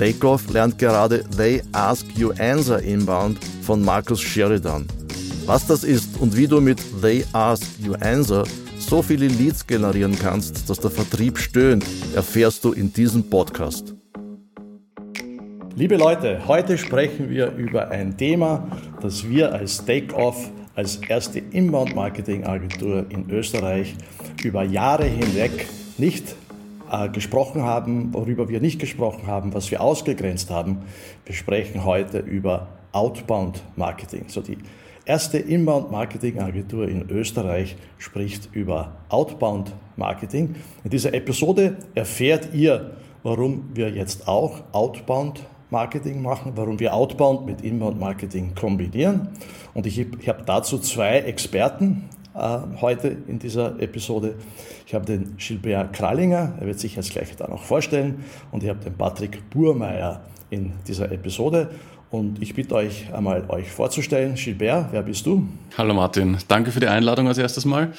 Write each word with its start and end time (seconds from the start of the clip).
Takeoff 0.00 0.50
lernt 0.50 0.78
gerade 0.78 1.22
They 1.36 1.60
Ask 1.72 2.06
You 2.16 2.30
Answer 2.38 2.82
Inbound 2.82 3.38
von 3.60 3.84
Markus 3.84 4.18
Sheridan. 4.22 4.86
Was 5.44 5.66
das 5.66 5.84
ist 5.84 6.18
und 6.18 6.34
wie 6.34 6.48
du 6.48 6.58
mit 6.58 6.80
They 7.02 7.22
Ask 7.34 7.66
You 7.78 7.92
Answer 8.00 8.44
so 8.78 9.02
viele 9.02 9.28
Leads 9.28 9.66
generieren 9.66 10.18
kannst, 10.18 10.70
dass 10.70 10.80
der 10.80 10.90
Vertrieb 10.90 11.36
stöhnt, 11.36 11.84
erfährst 12.14 12.64
du 12.64 12.72
in 12.72 12.90
diesem 12.90 13.28
Podcast. 13.28 13.94
Liebe 15.76 15.96
Leute, 15.98 16.48
heute 16.48 16.78
sprechen 16.78 17.28
wir 17.28 17.52
über 17.52 17.90
ein 17.90 18.16
Thema, 18.16 18.68
das 19.02 19.28
wir 19.28 19.52
als 19.52 19.84
Takeoff, 19.84 20.50
als 20.76 20.96
erste 20.96 21.40
Inbound-Marketing-Agentur 21.40 23.04
in 23.10 23.28
Österreich 23.28 23.94
über 24.42 24.64
Jahre 24.64 25.04
hinweg 25.04 25.66
nicht 25.98 26.36
gesprochen 27.12 27.62
haben, 27.62 28.12
worüber 28.12 28.48
wir 28.48 28.60
nicht 28.60 28.80
gesprochen 28.80 29.26
haben, 29.26 29.54
was 29.54 29.70
wir 29.70 29.80
ausgegrenzt 29.80 30.50
haben. 30.50 30.78
Wir 31.24 31.34
sprechen 31.34 31.84
heute 31.84 32.18
über 32.18 32.68
Outbound 32.92 33.62
Marketing. 33.76 34.24
So 34.28 34.40
die 34.40 34.58
erste 35.04 35.38
Inbound 35.38 35.90
Marketing 35.90 36.38
Agentur 36.40 36.88
in 36.88 37.08
Österreich 37.08 37.76
spricht 37.98 38.48
über 38.52 38.92
Outbound 39.08 39.72
Marketing. 39.96 40.56
In 40.84 40.90
dieser 40.90 41.14
Episode 41.14 41.76
erfährt 41.94 42.54
ihr, 42.54 42.92
warum 43.22 43.70
wir 43.74 43.90
jetzt 43.90 44.28
auch 44.28 44.62
Outbound 44.72 45.44
Marketing 45.70 46.20
machen, 46.20 46.52
warum 46.56 46.80
wir 46.80 46.94
Outbound 46.94 47.46
mit 47.46 47.62
Inbound 47.62 47.98
Marketing 47.98 48.54
kombinieren. 48.54 49.28
Und 49.74 49.86
ich, 49.86 49.98
ich 49.98 50.28
habe 50.28 50.42
dazu 50.44 50.78
zwei 50.78 51.18
Experten 51.18 52.08
äh, 52.14 52.19
heute 52.80 53.16
in 53.26 53.38
dieser 53.38 53.80
Episode. 53.80 54.34
Ich 54.86 54.94
habe 54.94 55.04
den 55.04 55.36
Gilbert 55.36 55.92
Krallinger, 55.92 56.54
er 56.58 56.66
wird 56.66 56.80
sich 56.80 56.96
jetzt 56.96 57.12
gleich 57.12 57.36
da 57.36 57.48
noch 57.48 57.62
vorstellen, 57.62 58.24
und 58.50 58.62
ich 58.62 58.68
habe 58.68 58.80
den 58.80 58.94
Patrick 58.94 59.48
Burmeier 59.50 60.22
in 60.50 60.72
dieser 60.86 61.12
Episode. 61.12 61.70
Und 62.10 62.42
ich 62.42 62.54
bitte 62.54 62.74
euch 62.74 63.14
einmal 63.14 63.44
euch 63.50 63.70
vorzustellen. 63.70 64.34
Gilbert, 64.34 64.88
wer 64.90 65.02
bist 65.02 65.24
du? 65.26 65.46
Hallo 65.78 65.94
Martin, 65.94 66.38
danke 66.48 66.72
für 66.72 66.80
die 66.80 66.88
Einladung 66.88 67.28
als 67.28 67.38
erstes 67.38 67.64
Mal. 67.64 67.92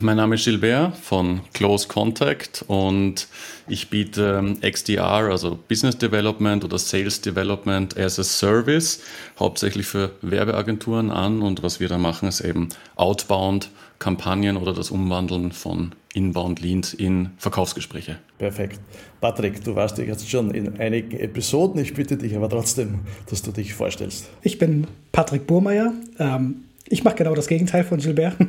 Mein 0.00 0.16
Name 0.16 0.36
ist 0.36 0.44
Gilbert 0.44 0.96
von 0.96 1.42
Close 1.52 1.86
Contact 1.86 2.64
und 2.66 3.28
ich 3.68 3.90
biete 3.90 4.38
ähm, 4.38 4.58
XDR, 4.62 5.28
also 5.30 5.58
Business 5.68 5.98
Development 5.98 6.64
oder 6.64 6.78
Sales 6.78 7.20
Development 7.20 7.94
as 7.98 8.18
a 8.18 8.24
Service, 8.24 9.02
hauptsächlich 9.38 9.84
für 9.84 10.12
Werbeagenturen 10.22 11.10
an. 11.10 11.42
Und 11.42 11.62
was 11.62 11.78
wir 11.78 11.90
da 11.90 11.98
machen, 11.98 12.26
ist 12.30 12.40
eben 12.40 12.70
Outbound 12.96 13.68
Kampagnen 13.98 14.56
oder 14.56 14.72
das 14.72 14.90
Umwandeln 14.90 15.52
von 15.52 15.92
Inbound 16.14 16.60
Leads 16.60 16.94
in 16.94 17.30
Verkaufsgespräche. 17.36 18.18
Perfekt. 18.38 18.80
Patrick, 19.20 19.62
du 19.64 19.74
warst 19.74 19.98
ja 19.98 20.04
jetzt 20.04 20.28
schon 20.28 20.52
in 20.52 20.78
einigen 20.78 21.18
Episoden. 21.18 21.80
Ich 21.80 21.94
bitte 21.94 22.16
dich 22.16 22.36
aber 22.36 22.48
trotzdem, 22.48 23.00
dass 23.28 23.42
du 23.42 23.52
dich 23.52 23.74
vorstellst. 23.74 24.28
Ich 24.42 24.58
bin 24.58 24.86
Patrick 25.12 25.46
Burmeier. 25.46 25.92
Ähm, 26.18 26.64
ich 26.88 27.04
mache 27.04 27.16
genau 27.16 27.34
das 27.34 27.48
Gegenteil 27.48 27.84
von 27.84 27.98
Gilbert. 27.98 28.36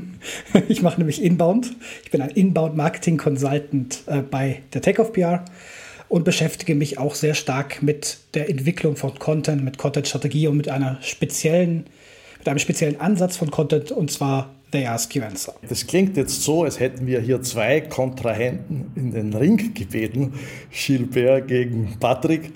Ich 0.68 0.82
mache 0.82 0.98
nämlich 0.98 1.24
Inbound. 1.24 1.72
Ich 2.04 2.12
bin 2.12 2.22
ein 2.22 2.32
Inbound 2.32 2.76
Marketing 2.76 3.18
Consultant 3.18 4.02
äh, 4.08 4.22
bei 4.22 4.62
der 4.74 4.82
Tech 4.82 5.00
of 5.00 5.14
PR 5.14 5.46
und 6.10 6.26
beschäftige 6.26 6.76
mich 6.76 6.98
auch 6.98 7.16
sehr 7.16 7.36
stark 7.36 7.82
mit 7.82 8.18
der 8.34 8.50
Entwicklung 8.50 8.98
von 8.98 9.18
Content, 9.18 9.64
mit 9.64 9.78
Content-Strategie 9.78 10.48
und 10.48 10.58
mit 10.58 10.68
einer 10.68 10.98
speziellen, 11.02 11.86
mit 12.40 12.50
einem 12.50 12.60
speziellen 12.60 13.00
Ansatz 13.00 13.38
von 13.38 13.50
Content 13.50 13.92
und 13.92 14.12
zwar 14.12 14.50
You 14.74 15.24
Answer. 15.24 15.54
Das 15.68 15.88
klingt 15.88 16.16
jetzt 16.16 16.44
so, 16.44 16.64
als 16.64 16.80
hätten 16.80 17.08
wir 17.08 17.22
hier 17.22 17.42
zwei 17.42 17.82
Kontrahenten 17.82 18.92
in 18.96 19.12
den 19.12 19.34
Ring 19.34 19.74
gebeten, 19.74 20.34
Gilbert 20.72 21.48
gegen 21.48 21.98
Patrick. 22.00 22.54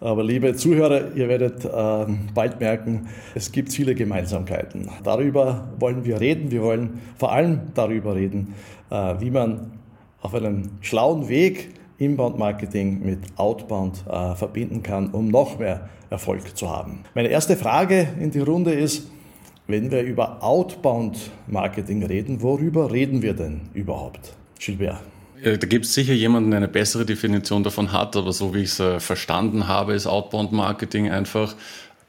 Aber 0.00 0.24
liebe 0.24 0.54
Zuhörer, 0.54 1.14
ihr 1.14 1.28
werdet 1.28 1.64
äh, 1.66 2.12
bald 2.34 2.58
merken, 2.60 3.08
es 3.34 3.52
gibt 3.52 3.70
viele 3.72 3.94
Gemeinsamkeiten. 3.94 4.88
Darüber 5.04 5.68
wollen 5.78 6.06
wir 6.06 6.20
reden. 6.20 6.50
Wir 6.50 6.62
wollen 6.62 7.00
vor 7.18 7.32
allem 7.32 7.60
darüber 7.74 8.14
reden, 8.14 8.54
äh, 8.90 9.14
wie 9.20 9.30
man 9.30 9.72
auf 10.22 10.34
einem 10.34 10.70
schlauen 10.80 11.28
Weg 11.28 11.74
Inbound-Marketing 11.98 13.04
mit 13.04 13.18
Outbound 13.36 14.04
äh, 14.08 14.34
verbinden 14.34 14.82
kann, 14.82 15.10
um 15.10 15.28
noch 15.28 15.58
mehr 15.58 15.90
Erfolg 16.08 16.56
zu 16.56 16.70
haben. 16.70 17.00
Meine 17.14 17.28
erste 17.28 17.56
Frage 17.56 18.08
in 18.18 18.30
die 18.30 18.40
Runde 18.40 18.72
ist, 18.72 19.10
wenn 19.70 19.90
wir 19.90 20.02
über 20.02 20.42
Outbound-Marketing 20.42 22.04
reden, 22.04 22.42
worüber 22.42 22.90
reden 22.90 23.22
wir 23.22 23.34
denn 23.34 23.62
überhaupt? 23.74 24.34
Gilbert. 24.58 25.00
Da 25.42 25.56
gibt 25.56 25.86
es 25.86 25.94
sicher 25.94 26.12
jemanden, 26.12 26.50
der 26.50 26.58
eine 26.58 26.68
bessere 26.68 27.06
Definition 27.06 27.62
davon 27.62 27.92
hat, 27.92 28.14
aber 28.14 28.32
so 28.32 28.54
wie 28.54 28.60
ich 28.60 28.70
es 28.72 28.80
äh, 28.80 29.00
verstanden 29.00 29.68
habe, 29.68 29.94
ist 29.94 30.06
Outbound-Marketing 30.06 31.10
einfach 31.10 31.54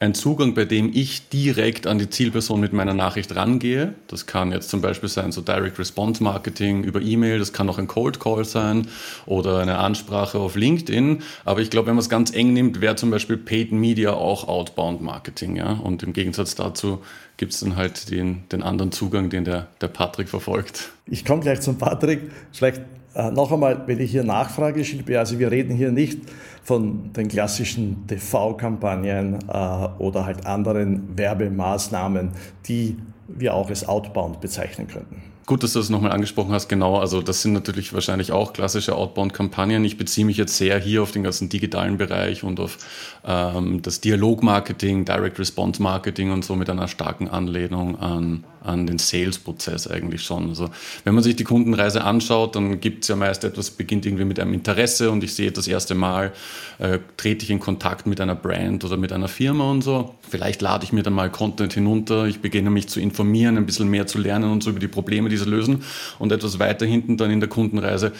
ein 0.02 0.16
Zugang, 0.16 0.56
bei 0.56 0.66
dem 0.66 0.90
ich 0.92 1.30
direkt 1.30 1.86
an 1.86 2.00
die 2.00 2.10
Zielperson 2.10 2.60
mit 2.60 2.74
meiner 2.74 2.96
Nachricht 2.96 3.36
rangehe. 3.36 3.94
Das 4.08 4.26
kann 4.26 4.52
jetzt 4.52 4.70
zum 4.70 4.82
Beispiel 4.82 5.10
sein, 5.10 5.32
so 5.32 5.42
Direct 5.42 5.78
Response 5.78 6.24
Marketing 6.24 6.84
über 6.84 7.00
E-Mail, 7.00 7.38
das 7.38 7.54
kann 7.54 7.70
auch 7.70 7.78
ein 7.78 7.86
Cold 7.86 8.20
Call 8.20 8.44
sein 8.44 8.88
oder 9.28 9.60
eine 9.60 9.78
Ansprache 9.78 10.40
auf 10.40 10.56
LinkedIn. 10.56 11.22
Aber 11.46 11.60
ich 11.62 11.70
glaube, 11.70 11.88
wenn 11.88 11.96
man 11.96 12.02
es 12.02 12.10
ganz 12.10 12.34
eng 12.34 12.52
nimmt, 12.52 12.82
wäre 12.82 12.96
zum 12.96 13.12
Beispiel 13.12 13.38
Paid 13.38 13.74
Media 13.74 14.14
auch 14.14 14.48
Outbound 14.48 15.02
Marketing. 15.04 15.56
Ja? 15.56 15.74
Und 15.74 16.02
im 16.02 16.14
Gegensatz 16.14 16.56
dazu 16.56 17.04
gibt 17.38 17.54
es 17.54 17.60
dann 17.60 17.76
halt 17.76 18.10
den, 18.10 18.46
den 18.52 18.64
anderen 18.64 18.92
Zugang, 18.92 19.30
den 19.30 19.46
der, 19.46 19.68
der 19.82 19.88
Patrick 19.88 20.30
verfolgt. 20.30 20.90
Ich 21.06 21.26
komme 21.26 21.42
gleich 21.42 21.62
zum 21.62 21.78
Patrick. 21.78 22.32
Vielleicht 22.52 22.82
noch 23.14 23.52
einmal, 23.52 23.84
wenn 23.88 24.00
ich 24.00 24.12
hier 24.12 24.24
nachfrage, 24.24 24.82
Gilbert, 24.82 25.18
also 25.18 25.38
wir 25.40 25.52
reden 25.52 25.76
hier 25.76 25.92
nicht 25.92 26.20
von 26.64 27.12
den 27.14 27.28
klassischen 27.28 28.08
TV-Kampagnen 28.08 29.40
äh, 29.48 29.88
oder 29.98 30.26
halt 30.26 30.46
anderen 30.46 31.18
Werbemaßnahmen, 31.18 32.32
die 32.68 32.98
wir 33.28 33.54
auch 33.54 33.70
als 33.70 33.88
Outbound 33.88 34.42
bezeichnen 34.42 34.88
könnten. 34.88 35.22
Gut, 35.48 35.64
dass 35.64 35.74
du 35.74 35.80
das 35.80 35.90
nochmal 35.90 36.12
angesprochen 36.12 36.54
hast, 36.54 36.70
genau. 36.70 37.00
Also 37.00 37.22
das 37.22 37.42
sind 37.42 37.54
natürlich 37.54 37.94
wahrscheinlich 37.94 38.32
auch 38.32 38.54
klassische 38.54 38.96
Outbound-Kampagnen. 38.96 39.84
Ich 39.84 39.98
beziehe 39.98 40.26
mich 40.26 40.38
jetzt 40.38 40.56
sehr 40.56 40.80
hier 40.80 41.02
auf 41.02 41.12
den 41.12 41.24
ganzen 41.24 41.50
digitalen 41.50 41.98
Bereich 41.98 42.44
und 42.44 42.60
auf 42.60 42.78
ähm, 43.26 43.82
das 43.82 44.02
Dialog-Marketing, 44.02 45.06
Direct-Response-Marketing 45.06 46.32
und 46.32 46.44
so 46.44 46.56
mit 46.56 46.70
einer 46.70 46.88
starken 46.88 47.28
Anlehnung 47.28 48.00
an, 48.00 48.44
an 48.64 48.88
den 48.88 48.98
Sales-Prozess 48.98 49.88
eigentlich 49.88 50.24
schon. 50.24 50.50
Also 50.50 50.70
wenn 51.04 51.14
man 51.14 51.24
sich 51.24 51.36
die 51.36 51.44
Kundenreise 51.44 52.04
anschaut, 52.04 52.56
dann 52.56 52.80
gibt 52.80 53.04
es 53.04 53.10
ja 53.10 53.16
meist 53.16 53.44
etwas, 53.44 53.72
beginnt 53.72 54.06
irgendwie 54.06 54.26
mit 54.26 54.40
einem 54.40 54.54
Interesse 54.54 55.12
und 55.12 55.24
ich 55.24 55.34
sehe 55.34 55.52
das 55.52 55.68
erste 55.68 55.94
Mal, 55.94 56.32
äh, 56.80 57.00
trete 57.18 57.44
ich 57.44 57.52
in 57.52 57.60
Kontakt 57.60 58.08
mit 58.08 58.20
einer 58.22 58.36
Brand 58.36 58.84
oder 58.86 58.98
mit 58.98 59.12
einer 59.14 59.28
Firma 59.28 59.70
und 59.70 59.84
so. 59.84 60.16
Vielleicht 60.28 60.62
lade 60.62 60.84
ich 60.84 60.94
mir 60.94 61.04
dann 61.04 61.14
mal 61.14 61.30
Content 61.30 61.74
hinunter, 61.74 62.26
ich 62.26 62.40
beginne 62.40 62.70
mich 62.70 62.88
zu 62.88 63.00
informieren, 63.00 63.58
ein 63.58 63.66
bisschen 63.66 63.90
mehr 63.90 64.08
zu 64.08 64.18
lernen 64.18 64.52
und 64.52 64.64
so 64.64 64.72
über 64.72 64.80
die 64.80 64.88
Probleme, 64.88 65.30
die 65.30 65.38
sie 65.38 65.46
lösen. 65.46 65.84
Und 66.18 66.32
etwas 66.32 66.60
weiter 66.60 66.86
hinten 66.86 67.18
dann 67.18 67.32
in 67.32 67.40
der 67.40 67.50
Kundenreise 67.50 68.14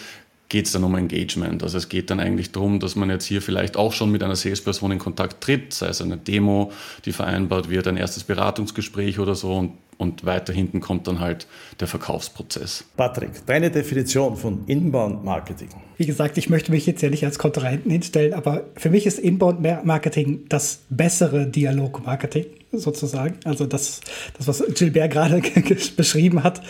geht 0.52 0.66
es 0.66 0.72
dann 0.72 0.84
um 0.84 0.94
Engagement. 0.94 1.62
Also 1.62 1.78
es 1.78 1.88
geht 1.88 2.10
dann 2.10 2.20
eigentlich 2.20 2.52
darum, 2.52 2.78
dass 2.78 2.94
man 2.94 3.08
jetzt 3.08 3.24
hier 3.24 3.40
vielleicht 3.40 3.78
auch 3.78 3.94
schon 3.94 4.12
mit 4.12 4.22
einer 4.22 4.36
Salesperson 4.36 4.92
in 4.92 4.98
Kontakt 4.98 5.42
tritt, 5.42 5.72
sei 5.72 5.86
es 5.86 6.02
eine 6.02 6.18
Demo, 6.18 6.72
die 7.06 7.12
vereinbart 7.12 7.70
wird, 7.70 7.88
ein 7.88 7.96
erstes 7.96 8.24
Beratungsgespräch 8.24 9.18
oder 9.18 9.34
so 9.34 9.54
und, 9.56 9.72
und 9.96 10.26
weiter 10.26 10.52
hinten 10.52 10.80
kommt 10.80 11.06
dann 11.06 11.20
halt 11.20 11.46
der 11.80 11.88
Verkaufsprozess. 11.88 12.84
Patrick, 12.98 13.46
deine 13.46 13.70
Definition 13.70 14.36
von 14.36 14.64
Inbound 14.66 15.24
Marketing. 15.24 15.70
Wie 15.96 16.04
gesagt, 16.04 16.36
ich 16.36 16.50
möchte 16.50 16.70
mich 16.70 16.84
jetzt 16.84 17.00
ja 17.00 17.08
nicht 17.08 17.24
als 17.24 17.38
Kontrahenten 17.38 17.90
hinstellen, 17.90 18.34
aber 18.34 18.64
für 18.76 18.90
mich 18.90 19.06
ist 19.06 19.18
Inbound 19.18 19.62
Marketing 19.62 20.44
das 20.50 20.82
bessere 20.90 21.46
Dialog-Marketing 21.46 22.44
sozusagen. 22.72 23.36
Also 23.44 23.64
das, 23.64 24.02
das 24.36 24.48
was 24.48 24.62
Gilbert 24.74 25.12
gerade 25.12 25.40
beschrieben 25.96 26.44
hat, 26.44 26.60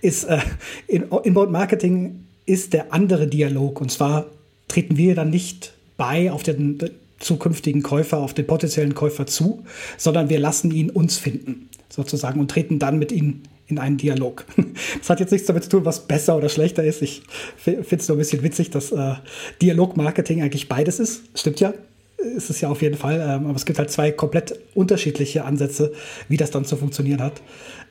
ist 0.00 0.24
äh, 0.24 0.38
Inbound 0.86 1.50
Marketing 1.50 2.28
ist 2.46 2.72
der 2.72 2.92
andere 2.92 3.26
Dialog. 3.26 3.80
Und 3.80 3.90
zwar 3.90 4.26
treten 4.68 4.96
wir 4.96 5.14
dann 5.14 5.30
nicht 5.30 5.72
bei 5.96 6.30
auf 6.32 6.42
den 6.42 6.78
zukünftigen 7.18 7.82
Käufer, 7.82 8.18
auf 8.18 8.34
den 8.34 8.46
potenziellen 8.46 8.94
Käufer 8.94 9.26
zu, 9.26 9.64
sondern 9.96 10.28
wir 10.28 10.38
lassen 10.38 10.70
ihn 10.70 10.90
uns 10.90 11.18
finden, 11.18 11.68
sozusagen, 11.88 12.40
und 12.40 12.50
treten 12.50 12.78
dann 12.78 12.98
mit 12.98 13.12
ihm 13.12 13.42
in 13.68 13.78
einen 13.78 13.96
Dialog. 13.96 14.44
Das 14.98 15.10
hat 15.10 15.20
jetzt 15.20 15.30
nichts 15.30 15.46
damit 15.46 15.64
zu 15.64 15.70
tun, 15.70 15.84
was 15.84 16.06
besser 16.06 16.36
oder 16.36 16.48
schlechter 16.48 16.84
ist. 16.84 17.02
Ich 17.02 17.22
finde 17.56 17.84
es 17.90 18.08
nur 18.08 18.16
ein 18.16 18.18
bisschen 18.18 18.42
witzig, 18.42 18.70
dass 18.70 18.92
äh, 18.92 19.14
Dialogmarketing 19.60 20.42
eigentlich 20.42 20.68
beides 20.68 21.00
ist. 21.00 21.22
Stimmt 21.34 21.60
ja. 21.60 21.74
Ist 22.22 22.50
es 22.50 22.60
ja 22.60 22.68
auf 22.68 22.82
jeden 22.82 22.96
Fall. 22.96 23.20
Ähm, 23.20 23.46
aber 23.46 23.56
es 23.56 23.66
gibt 23.66 23.78
halt 23.78 23.90
zwei 23.90 24.12
komplett 24.12 24.58
unterschiedliche 24.74 25.44
Ansätze, 25.44 25.92
wie 26.28 26.36
das 26.36 26.50
dann 26.50 26.64
zu 26.64 26.76
funktionieren 26.76 27.22
hat. 27.22 27.42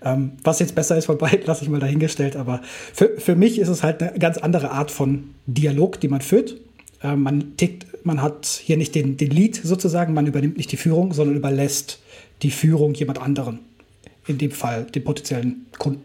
Ähm, 0.04 0.34
was 0.44 0.60
jetzt 0.60 0.76
besser 0.76 0.98
ist 0.98 1.06
von 1.06 1.18
beiden, 1.18 1.42
lasse 1.46 1.64
ich 1.64 1.70
mal 1.70 1.80
dahingestellt. 1.80 2.36
Aber 2.36 2.62
für, 2.94 3.18
für 3.18 3.36
mich 3.36 3.60
ist 3.60 3.68
es 3.68 3.84
halt 3.84 4.02
eine 4.02 4.18
ganz 4.20 4.38
andere 4.38 4.72
Art 4.72 4.92
von 4.92 5.36
Dialog, 5.46 6.00
die 6.00 6.08
man 6.08 6.22
führt. 6.22 6.58
Ähm, 7.04 7.24
man 7.24 7.58
tickt, 7.58 8.06
man 8.06 8.22
hat 8.22 8.46
hier 8.46 8.78
nicht 8.78 8.96
den, 8.96 9.18
den 9.18 9.32
Lead 9.32 9.56
sozusagen, 9.56 10.14
man 10.14 10.28
übernimmt 10.28 10.58
nicht 10.58 10.72
die 10.72 10.78
Führung, 10.78 11.14
sondern 11.14 11.36
überlässt 11.36 12.02
die 12.42 12.52
Führung 12.52 12.94
jemand 12.94 13.22
anderen. 13.22 13.60
In 14.28 14.38
dem 14.38 14.52
Fall 14.52 14.86
dem 14.86 15.04
potenziellen 15.04 15.66
Kunden. 15.78 16.02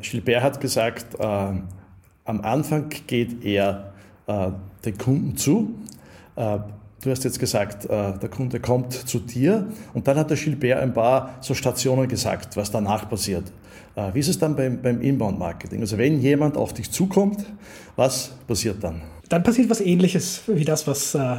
Gilbert 0.00 0.42
hat 0.42 0.60
gesagt, 0.60 1.16
äh, 1.18 1.24
am 1.24 2.40
Anfang 2.42 2.88
geht 3.06 3.44
er 3.44 3.92
äh, 4.26 4.50
den 4.84 4.96
Kunden 4.96 5.36
zu. 5.36 5.74
Äh, 6.36 6.58
du 7.08 7.12
hast 7.12 7.24
jetzt 7.24 7.40
gesagt, 7.40 7.86
äh, 7.86 8.18
der 8.18 8.28
Kunde 8.28 8.60
kommt 8.60 8.92
zu 8.92 9.18
dir 9.18 9.66
und 9.94 10.06
dann 10.06 10.16
hat 10.16 10.30
der 10.30 10.36
Gilbert 10.36 10.78
ein 10.78 10.92
paar 10.92 11.36
so 11.40 11.54
Stationen 11.54 12.06
gesagt, 12.06 12.56
was 12.56 12.70
danach 12.70 13.08
passiert. 13.08 13.50
Äh, 13.96 14.14
wie 14.14 14.20
ist 14.20 14.28
es 14.28 14.38
dann 14.38 14.54
beim, 14.54 14.80
beim 14.80 15.00
Inbound-Marketing? 15.00 15.80
Also 15.80 15.98
wenn 15.98 16.20
jemand 16.20 16.56
auf 16.56 16.74
dich 16.74 16.90
zukommt, 16.90 17.44
was 17.96 18.32
passiert 18.46 18.76
dann? 18.84 19.00
Dann 19.28 19.42
passiert 19.42 19.70
was 19.70 19.80
ähnliches 19.80 20.42
wie 20.46 20.64
das, 20.64 20.86
was 20.86 21.14
äh, 21.14 21.36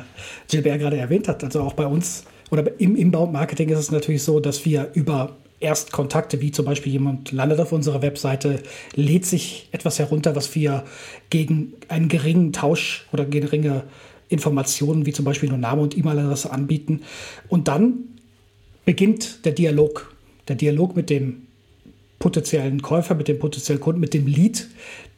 Gilbert 0.50 0.80
gerade 0.80 0.98
erwähnt 0.98 1.28
hat. 1.28 1.44
Also 1.44 1.62
auch 1.62 1.74
bei 1.74 1.86
uns 1.86 2.24
oder 2.52 2.80
im 2.80 2.96
Inbound-Marketing 2.96 3.70
ist 3.70 3.80
es 3.80 3.92
natürlich 3.92 4.24
so, 4.24 4.40
dass 4.40 4.66
wir 4.66 4.90
über 4.94 5.38
Erstkontakte, 5.60 6.42
wie 6.42 6.52
zum 6.52 6.66
Beispiel 6.66 6.92
jemand 6.92 7.32
landet 7.32 7.60
auf 7.60 7.72
unserer 7.72 8.02
Webseite, 8.02 8.64
lädt 8.96 9.26
sich 9.26 9.68
etwas 9.72 10.00
herunter, 10.00 10.36
was 10.36 10.56
wir 10.56 10.84
gegen 11.30 11.74
einen 11.90 12.08
geringen 12.08 12.54
Tausch 12.54 13.06
oder 13.12 13.26
geringe 13.26 13.84
Informationen, 14.30 15.06
wie 15.06 15.14
zum 15.14 15.26
Beispiel 15.26 15.50
nur 15.50 15.58
Name 15.58 15.82
und 15.82 15.98
E-Mail-Adresse 15.98 16.52
anbieten. 16.52 17.02
Und 17.50 17.68
dann 17.68 18.06
beginnt 18.86 19.46
der 19.46 19.52
Dialog. 19.52 20.16
Der 20.48 20.56
Dialog 20.56 20.96
mit 20.96 21.10
dem 21.10 21.48
potenziellen 22.20 22.82
Käufer, 22.82 23.16
mit 23.16 23.28
dem 23.28 23.40
potenziellen 23.40 23.82
Kunden, 23.82 24.02
mit 24.02 24.14
dem 24.14 24.28
Lead, 24.28 24.68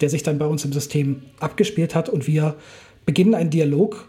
der 0.01 0.09
sich 0.09 0.23
dann 0.23 0.37
bei 0.37 0.45
uns 0.45 0.65
im 0.65 0.73
System 0.73 1.21
abgespielt 1.39 1.95
hat. 1.95 2.09
Und 2.09 2.27
wir 2.27 2.55
beginnen 3.05 3.35
einen 3.35 3.49
Dialog 3.49 4.07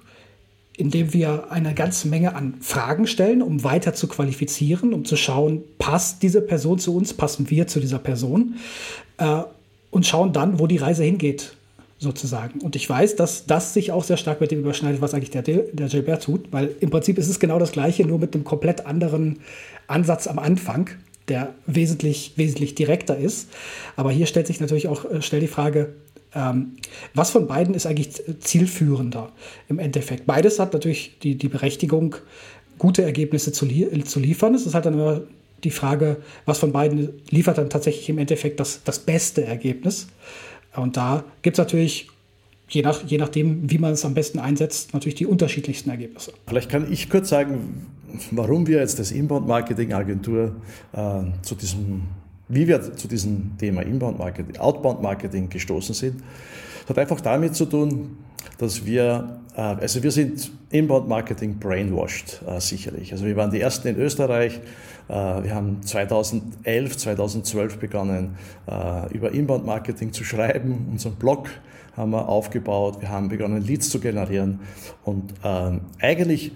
indem 0.76 1.12
wir 1.12 1.50
eine 1.50 1.74
ganze 1.74 2.08
Menge 2.08 2.34
an 2.34 2.54
Fragen 2.60 3.06
stellen, 3.06 3.42
um 3.42 3.62
weiter 3.62 3.94
zu 3.94 4.08
qualifizieren, 4.08 4.94
um 4.94 5.04
zu 5.04 5.16
schauen, 5.16 5.62
passt 5.78 6.22
diese 6.22 6.40
Person 6.40 6.78
zu 6.78 6.96
uns, 6.96 7.12
passen 7.12 7.50
wir 7.50 7.66
zu 7.66 7.78
dieser 7.78 7.98
Person 7.98 8.56
äh, 9.18 9.42
und 9.90 10.06
schauen 10.06 10.32
dann, 10.32 10.58
wo 10.58 10.66
die 10.66 10.78
Reise 10.78 11.04
hingeht, 11.04 11.56
sozusagen. 12.02 12.60
Und 12.60 12.76
ich 12.76 12.88
weiß, 12.88 13.16
dass 13.16 13.46
das 13.46 13.72
sich 13.72 13.92
auch 13.92 14.04
sehr 14.04 14.16
stark 14.16 14.40
mit 14.40 14.50
dem 14.50 14.60
überschneidet, 14.60 15.00
was 15.00 15.14
eigentlich 15.14 15.30
der, 15.30 15.42
der 15.42 15.88
Gilbert 15.88 16.24
tut, 16.24 16.52
weil 16.52 16.74
im 16.80 16.90
Prinzip 16.90 17.16
ist 17.16 17.28
es 17.28 17.40
genau 17.40 17.58
das 17.58 17.72
Gleiche, 17.72 18.04
nur 18.04 18.18
mit 18.18 18.34
einem 18.34 18.44
komplett 18.44 18.86
anderen 18.86 19.38
Ansatz 19.86 20.26
am 20.26 20.38
Anfang, 20.38 20.90
der 21.28 21.54
wesentlich, 21.66 22.32
wesentlich 22.36 22.74
direkter 22.74 23.16
ist. 23.16 23.48
Aber 23.96 24.10
hier 24.10 24.26
stellt 24.26 24.46
sich 24.46 24.60
natürlich 24.60 24.88
auch 24.88 25.04
äh, 25.04 25.22
schnell 25.22 25.40
die 25.40 25.46
Frage, 25.46 25.94
ähm, 26.34 26.76
was 27.14 27.30
von 27.30 27.46
beiden 27.46 27.74
ist 27.74 27.86
eigentlich 27.86 28.10
zielführender 28.40 29.30
im 29.68 29.78
Endeffekt? 29.78 30.26
Beides 30.26 30.58
hat 30.58 30.72
natürlich 30.72 31.18
die, 31.22 31.36
die 31.36 31.48
Berechtigung, 31.48 32.16
gute 32.78 33.02
Ergebnisse 33.02 33.52
zu, 33.52 33.64
li 33.64 34.02
zu 34.04 34.18
liefern. 34.18 34.54
Es 34.54 34.66
ist 34.66 34.74
halt 34.74 34.86
dann 34.86 34.94
immer 34.94 35.20
die 35.62 35.70
Frage, 35.70 36.16
was 36.46 36.58
von 36.58 36.72
beiden 36.72 37.20
liefert 37.30 37.58
dann 37.58 37.70
tatsächlich 37.70 38.08
im 38.08 38.18
Endeffekt 38.18 38.58
das, 38.58 38.82
das 38.84 38.98
beste 38.98 39.44
Ergebnis. 39.44 40.08
Und 40.76 40.96
da 40.96 41.24
gibt 41.42 41.58
es 41.58 41.58
natürlich, 41.58 42.08
je, 42.68 42.82
nach, 42.82 43.02
je 43.04 43.18
nachdem, 43.18 43.70
wie 43.70 43.78
man 43.78 43.92
es 43.92 44.04
am 44.04 44.14
besten 44.14 44.38
einsetzt, 44.38 44.94
natürlich 44.94 45.16
die 45.16 45.26
unterschiedlichsten 45.26 45.90
Ergebnisse. 45.90 46.32
Vielleicht 46.46 46.70
kann 46.70 46.90
ich 46.90 47.10
kurz 47.10 47.28
sagen, 47.28 47.86
warum 48.30 48.66
wir 48.66 48.78
jetzt 48.80 48.98
als 48.98 49.12
Inbound-Marketing-Agentur 49.12 50.56
äh, 50.92 51.22
zu 51.42 51.54
diesem 51.54 52.02
wie 52.48 52.68
wir 52.68 52.94
zu 52.96 53.08
diesem 53.08 53.56
Thema 53.58 53.82
Inbound-Marketing, 53.82 54.58
Outbound-Marketing 54.58 55.48
gestoßen 55.48 55.94
sind, 55.94 56.22
hat 56.88 56.98
einfach 56.98 57.20
damit 57.20 57.54
zu 57.54 57.66
tun, 57.66 58.18
dass 58.58 58.84
wir, 58.84 59.40
äh, 59.56 59.60
also 59.60 60.02
wir 60.02 60.10
sind 60.10 60.50
Inbound-Marketing 60.70 61.58
brainwashed, 61.58 62.42
äh, 62.46 62.60
sicherlich. 62.60 63.12
Also 63.12 63.24
wir 63.24 63.36
waren 63.36 63.50
die 63.50 63.60
Ersten 63.60 63.88
in 63.88 63.96
Österreich. 63.96 64.60
Äh, 65.08 65.12
wir 65.12 65.54
haben 65.54 65.82
2011, 65.82 66.96
2012 66.96 67.78
begonnen, 67.78 68.36
über 69.10 69.32
Inbound-Marketing 69.32 70.12
zu 70.12 70.24
schreiben. 70.24 70.88
Unseren 70.90 71.14
Blog 71.14 71.48
haben 71.96 72.10
wir 72.10 72.28
aufgebaut. 72.28 73.00
Wir 73.00 73.08
haben 73.10 73.28
begonnen, 73.28 73.62
Leads 73.62 73.90
zu 73.90 74.00
generieren. 74.00 74.60
Und 75.04 75.34
ähm, 75.44 75.82
eigentlich 76.00 76.52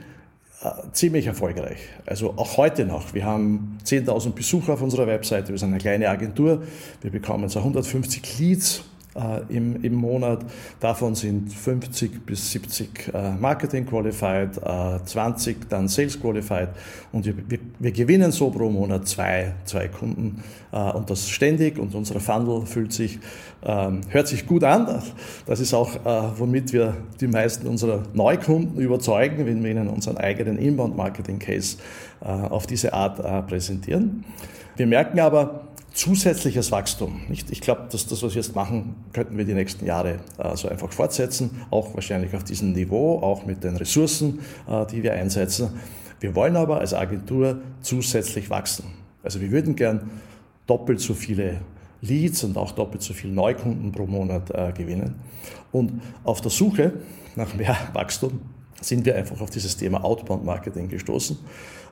ziemlich 0.92 1.26
erfolgreich. 1.26 1.78
Also 2.06 2.34
auch 2.36 2.56
heute 2.56 2.84
noch. 2.84 3.14
Wir 3.14 3.24
haben 3.24 3.78
10.000 3.84 4.30
Besucher 4.32 4.74
auf 4.74 4.82
unserer 4.82 5.06
Webseite. 5.06 5.50
Wir 5.50 5.58
sind 5.58 5.70
eine 5.70 5.78
kleine 5.78 6.08
Agentur. 6.08 6.62
Wir 7.02 7.10
bekommen 7.10 7.48
so 7.48 7.58
150 7.58 8.38
Leads 8.38 8.84
im, 9.48 9.82
im 9.82 9.94
Monat. 9.94 10.44
Davon 10.80 11.14
sind 11.14 11.52
50 11.52 12.24
bis 12.26 12.50
70 12.52 13.12
äh, 13.14 13.32
Marketing 13.32 13.86
Qualified, 13.86 14.56
äh, 14.58 15.04
20 15.04 15.68
dann 15.68 15.88
Sales 15.88 16.20
Qualified 16.20 16.68
und 17.12 17.24
wir, 17.24 17.34
wir, 17.48 17.58
wir, 17.78 17.92
gewinnen 17.92 18.32
so 18.32 18.50
pro 18.50 18.70
Monat 18.70 19.08
zwei, 19.08 19.54
zwei 19.64 19.88
Kunden 19.88 20.42
äh, 20.72 20.76
und 20.92 21.10
das 21.10 21.28
ständig 21.28 21.78
und 21.78 21.94
unser 21.94 22.20
Funnel 22.20 22.66
fühlt 22.66 22.92
sich, 22.92 23.18
ähm, 23.64 24.00
hört 24.08 24.28
sich 24.28 24.46
gut 24.46 24.64
an. 24.64 25.02
Das 25.46 25.60
ist 25.60 25.74
auch, 25.74 25.94
äh, 25.94 26.38
womit 26.38 26.72
wir 26.72 26.96
die 27.20 27.28
meisten 27.28 27.66
unserer 27.66 28.02
Neukunden 28.14 28.80
überzeugen, 28.80 29.46
wenn 29.46 29.62
wir 29.62 29.70
ihnen 29.70 29.88
unseren 29.88 30.18
eigenen 30.18 30.58
Inbound 30.58 30.96
Marketing 30.96 31.38
Case 31.38 31.78
äh, 32.20 32.26
auf 32.26 32.66
diese 32.66 32.92
Art 32.92 33.46
präsentieren. 33.46 34.24
Wir 34.76 34.86
merken 34.86 35.20
aber, 35.20 35.65
zusätzliches 35.96 36.70
Wachstum. 36.70 37.22
Nicht? 37.28 37.50
Ich 37.50 37.60
glaube, 37.60 37.88
dass 37.90 38.06
das, 38.06 38.22
was 38.22 38.34
wir 38.34 38.42
jetzt 38.42 38.54
machen, 38.54 38.94
könnten 39.12 39.36
wir 39.38 39.44
die 39.44 39.54
nächsten 39.54 39.86
Jahre 39.86 40.18
äh, 40.38 40.54
so 40.54 40.68
einfach 40.68 40.92
fortsetzen, 40.92 41.62
auch 41.70 41.94
wahrscheinlich 41.94 42.34
auf 42.34 42.44
diesem 42.44 42.72
Niveau, 42.72 43.18
auch 43.20 43.46
mit 43.46 43.64
den 43.64 43.76
Ressourcen, 43.76 44.40
äh, 44.68 44.86
die 44.86 45.02
wir 45.02 45.14
einsetzen. 45.14 45.70
Wir 46.20 46.34
wollen 46.34 46.56
aber 46.56 46.80
als 46.80 46.92
Agentur 46.92 47.60
zusätzlich 47.80 48.50
wachsen. 48.50 48.84
Also 49.22 49.40
wir 49.40 49.50
würden 49.50 49.74
gern 49.74 50.10
doppelt 50.66 51.00
so 51.00 51.14
viele 51.14 51.60
Leads 52.02 52.44
und 52.44 52.58
auch 52.58 52.72
doppelt 52.72 53.02
so 53.02 53.14
viele 53.14 53.32
Neukunden 53.32 53.90
pro 53.90 54.06
Monat 54.06 54.50
äh, 54.50 54.72
gewinnen. 54.72 55.16
Und 55.72 56.02
auf 56.24 56.42
der 56.42 56.50
Suche 56.50 56.92
nach 57.36 57.54
mehr 57.54 57.76
Wachstum 57.94 58.40
sind 58.82 59.06
wir 59.06 59.16
einfach 59.16 59.40
auf 59.40 59.48
dieses 59.48 59.78
Thema 59.78 60.04
Outbound 60.04 60.44
Marketing 60.44 60.88
gestoßen 60.88 61.38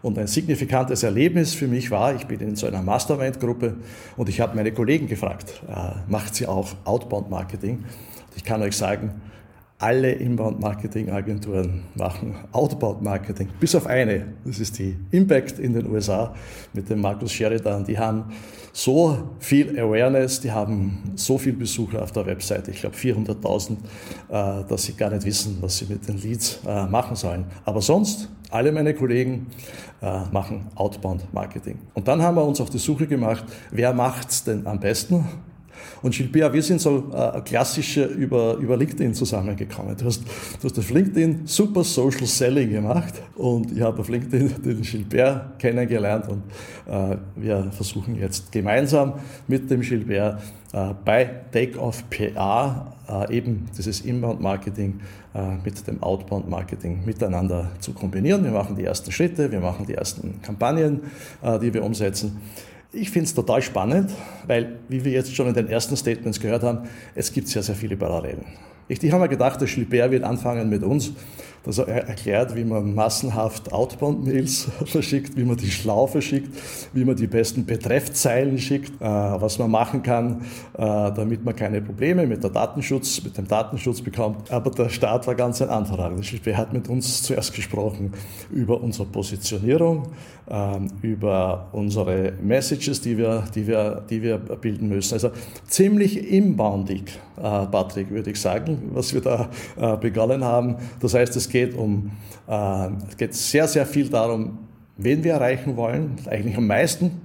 und 0.04 0.18
ein 0.18 0.26
signifikantes 0.26 1.02
Erlebnis 1.02 1.54
für 1.54 1.66
mich 1.66 1.90
war, 1.90 2.14
ich 2.14 2.26
bin 2.26 2.38
in 2.40 2.56
so 2.56 2.66
einer 2.66 2.82
Mastermind-Gruppe 2.82 3.78
und 4.18 4.28
ich 4.28 4.38
habe 4.38 4.54
meine 4.54 4.70
Kollegen 4.70 5.08
gefragt, 5.08 5.62
äh, 5.66 5.92
macht 6.08 6.34
sie 6.34 6.46
auch 6.46 6.68
Outbound-Marketing? 6.84 7.82
Ich 8.36 8.44
kann 8.44 8.60
euch 8.60 8.76
sagen, 8.76 9.22
alle 9.84 10.12
Inbound-Marketing-Agenturen 10.12 11.82
machen 11.94 12.36
Outbound-Marketing, 12.52 13.50
bis 13.60 13.74
auf 13.74 13.86
eine. 13.86 14.32
Das 14.46 14.58
ist 14.58 14.78
die 14.78 14.96
Impact 15.10 15.58
in 15.58 15.74
den 15.74 15.86
USA 15.90 16.34
mit 16.72 16.88
dem 16.88 17.02
Markus 17.02 17.32
Sheridan. 17.32 17.84
Die 17.84 17.98
haben 17.98 18.32
so 18.72 19.18
viel 19.40 19.78
Awareness, 19.78 20.40
die 20.40 20.50
haben 20.50 21.12
so 21.16 21.36
viel 21.36 21.52
Besucher 21.52 22.02
auf 22.02 22.12
der 22.12 22.24
Webseite, 22.24 22.70
ich 22.70 22.80
glaube 22.80 22.96
400.000, 22.96 23.72
äh, 23.72 24.64
dass 24.66 24.84
sie 24.84 24.94
gar 24.94 25.10
nicht 25.10 25.26
wissen, 25.26 25.58
was 25.60 25.76
sie 25.76 25.84
mit 25.84 26.08
den 26.08 26.16
Leads 26.16 26.60
äh, 26.66 26.86
machen 26.86 27.14
sollen. 27.14 27.44
Aber 27.66 27.82
sonst, 27.82 28.30
alle 28.48 28.72
meine 28.72 28.94
Kollegen 28.94 29.48
äh, 30.00 30.20
machen 30.32 30.68
Outbound-Marketing. 30.76 31.78
Und 31.92 32.08
dann 32.08 32.22
haben 32.22 32.38
wir 32.38 32.44
uns 32.44 32.58
auf 32.58 32.70
die 32.70 32.78
Suche 32.78 33.06
gemacht, 33.06 33.44
wer 33.70 33.92
macht's 33.92 34.44
denn 34.44 34.66
am 34.66 34.80
besten? 34.80 35.26
Und 36.02 36.14
Gilbert, 36.14 36.52
wir 36.52 36.62
sind 36.62 36.80
so 36.80 37.10
äh, 37.14 37.40
klassische 37.40 38.04
über, 38.04 38.56
über 38.56 38.76
LinkedIn 38.76 39.14
zusammengekommen. 39.14 39.96
Du 39.96 40.06
hast, 40.06 40.22
du 40.60 40.68
hast 40.68 40.78
auf 40.78 40.90
LinkedIn 40.90 41.42
super 41.46 41.84
Social 41.84 42.26
Selling 42.26 42.70
gemacht 42.70 43.14
und 43.36 43.72
ich 43.72 43.80
habe 43.80 44.00
auf 44.00 44.08
LinkedIn 44.08 44.62
den 44.62 44.82
Gilbert 44.82 45.58
kennengelernt 45.58 46.28
und 46.28 46.42
äh, 46.86 47.16
wir 47.36 47.70
versuchen 47.72 48.16
jetzt 48.16 48.50
gemeinsam 48.52 49.14
mit 49.46 49.70
dem 49.70 49.80
Gilbert 49.80 50.40
äh, 50.72 50.94
bei 51.04 51.30
Takeoff 51.52 52.04
PA 52.10 52.94
äh, 53.08 53.36
eben 53.36 53.68
dieses 53.76 54.00
Inbound-Marketing 54.00 55.00
äh, 55.34 55.56
mit 55.64 55.86
dem 55.86 56.02
Outbound-Marketing 56.02 57.04
miteinander 57.04 57.70
zu 57.80 57.92
kombinieren. 57.92 58.44
Wir 58.44 58.50
machen 58.50 58.76
die 58.76 58.84
ersten 58.84 59.12
Schritte, 59.12 59.50
wir 59.50 59.60
machen 59.60 59.86
die 59.86 59.94
ersten 59.94 60.40
Kampagnen, 60.42 61.02
äh, 61.42 61.58
die 61.58 61.72
wir 61.72 61.84
umsetzen. 61.84 62.40
Ich 62.94 63.10
finde 63.10 63.26
es 63.26 63.34
total 63.34 63.60
spannend, 63.60 64.10
weil, 64.46 64.78
wie 64.88 65.04
wir 65.04 65.12
jetzt 65.12 65.34
schon 65.34 65.48
in 65.48 65.54
den 65.54 65.68
ersten 65.68 65.96
Statements 65.96 66.38
gehört 66.38 66.62
haben, 66.62 66.88
es 67.14 67.32
gibt 67.32 67.48
sehr, 67.48 67.62
sehr 67.62 67.74
viele 67.74 67.96
Parallelen. 67.96 68.44
Ich, 68.86 69.02
ich 69.02 69.12
habe 69.12 69.22
mir 69.22 69.28
gedacht, 69.28 69.60
der 69.60 69.68
Gilbert 69.68 70.10
wird 70.10 70.24
anfangen 70.24 70.68
mit 70.68 70.82
uns 70.82 71.12
er 71.78 72.08
erklärt, 72.08 72.54
wie 72.54 72.64
man 72.64 72.94
massenhaft 72.94 73.72
Outbound-Mails 73.72 74.68
verschickt, 74.84 75.34
wie 75.34 75.44
man 75.44 75.56
die 75.56 75.70
schlau 75.70 76.06
verschickt, 76.06 76.54
wie 76.92 77.06
man 77.06 77.16
die 77.16 77.26
besten 77.26 77.64
Betreffzeilen 77.64 78.58
schickt, 78.58 79.00
äh, 79.00 79.04
was 79.04 79.58
man 79.58 79.70
machen 79.70 80.02
kann, 80.02 80.42
äh, 80.74 80.76
damit 80.76 81.42
man 81.42 81.56
keine 81.56 81.80
Probleme 81.80 82.26
mit, 82.26 82.42
der 82.42 82.50
Datenschutz, 82.50 83.24
mit 83.24 83.38
dem 83.38 83.48
Datenschutz 83.48 84.02
bekommt. 84.02 84.50
Aber 84.50 84.70
der 84.70 84.90
Start 84.90 85.26
war 85.26 85.34
ganz 85.34 85.62
ein 85.62 85.70
anderer. 85.70 86.12
Der 86.44 86.56
hat 86.58 86.74
mit 86.74 86.88
uns 86.88 87.22
zuerst 87.22 87.54
gesprochen 87.54 88.12
über 88.50 88.82
unsere 88.82 89.06
Positionierung, 89.06 90.08
ähm, 90.50 90.88
über 91.00 91.68
unsere 91.72 92.34
Messages, 92.42 93.00
die 93.00 93.16
wir, 93.16 93.44
die 93.54 93.66
wir, 93.66 94.02
die 94.10 94.20
wir 94.20 94.36
bilden 94.36 94.88
müssen. 94.88 95.14
Also 95.14 95.30
ziemlich 95.66 96.30
inboundig, 96.30 97.18
äh, 97.38 97.40
Patrick, 97.40 98.10
würde 98.10 98.32
ich 98.32 98.40
sagen, 98.40 98.90
was 98.92 99.14
wir 99.14 99.22
da 99.22 99.48
begonnen 99.96 100.44
haben. 100.44 100.76
Das 101.00 101.14
heißt, 101.14 101.36
es 101.36 101.48
geht 101.54 101.76
um, 101.76 102.10
äh, 102.48 102.88
es 103.08 103.16
geht 103.16 103.32
sehr, 103.32 103.68
sehr 103.68 103.86
viel 103.86 104.08
darum, 104.08 104.58
wen 104.96 105.22
wir 105.22 105.34
erreichen 105.34 105.76
wollen, 105.76 106.16
eigentlich 106.28 106.56
am 106.56 106.66
meisten. 106.66 107.20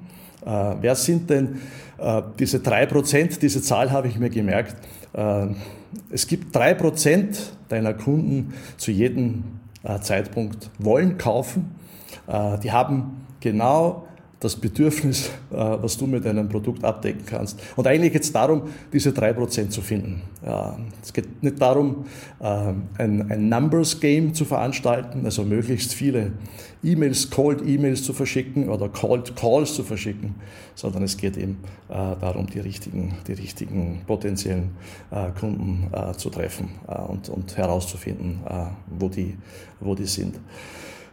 Äh, 0.45 0.75
wer 0.81 0.93
sind 0.93 1.31
denn 1.31 1.57
äh, 1.97 2.21
diese 2.37 2.59
drei 2.59 2.85
Prozent? 2.85 3.41
Diese 3.41 3.59
Zahl 3.63 3.91
habe 3.91 4.07
ich 4.07 4.19
mir 4.19 4.29
gemerkt. 4.29 4.75
Äh, 5.13 5.47
es 6.11 6.27
gibt 6.27 6.55
drei 6.55 6.75
Prozent 6.75 7.53
deiner 7.69 7.95
Kunden 7.95 8.53
zu 8.77 8.91
jedem 8.91 9.45
äh, 9.81 9.99
Zeitpunkt 9.99 10.69
wollen 10.77 11.17
kaufen. 11.17 11.71
Äh, 12.27 12.59
die 12.59 12.71
haben 12.71 13.25
genau 13.39 14.08
das 14.39 14.55
Bedürfnis, 14.55 15.27
äh, 15.51 15.55
was 15.57 15.97
du 15.97 16.07
mit 16.07 16.23
deinem 16.23 16.47
Produkt 16.47 16.83
abdecken 16.83 17.25
kannst. 17.25 17.59
Und 17.75 17.85
eigentlich 17.87 18.13
geht 18.13 18.23
es 18.23 18.31
darum, 18.31 18.63
diese 18.93 19.11
drei 19.11 19.33
Prozent 19.33 19.73
zu 19.73 19.81
finden. 19.81 20.21
Es 21.03 21.11
geht 21.11 21.43
nicht 21.43 21.61
darum, 21.61 22.05
äh, 22.39 22.45
ein, 22.97 23.29
ein 23.29 23.49
Numbers-Game 23.49 24.33
zu 24.33 24.45
veranstalten, 24.45 25.25
also 25.25 25.43
möglichst 25.43 25.93
viele 25.93 26.31
E-Mails, 26.81 27.29
Cold 27.29 27.61
E-Mails 27.65 28.03
zu 28.03 28.13
verschicken 28.13 28.69
oder 28.69 28.87
Cold 28.87 29.35
Calls 29.35 29.75
zu 29.75 29.83
verschicken, 29.83 30.35
sondern 30.75 31.03
es 31.03 31.17
geht 31.17 31.35
eben 31.35 31.57
äh, 31.89 31.93
darum, 31.93 32.47
die 32.47 32.59
richtigen, 32.59 33.15
die 33.27 33.33
richtigen 33.33 34.01
potenziellen 34.07 34.69
Kunden 35.39 35.87
zu 36.17 36.29
treffen 36.29 36.69
und 37.27 37.57
herauszufinden, 37.57 38.39
wo 38.87 39.09
die, 39.09 39.35
wo 39.79 39.95
die 39.95 40.05
sind. 40.05 40.35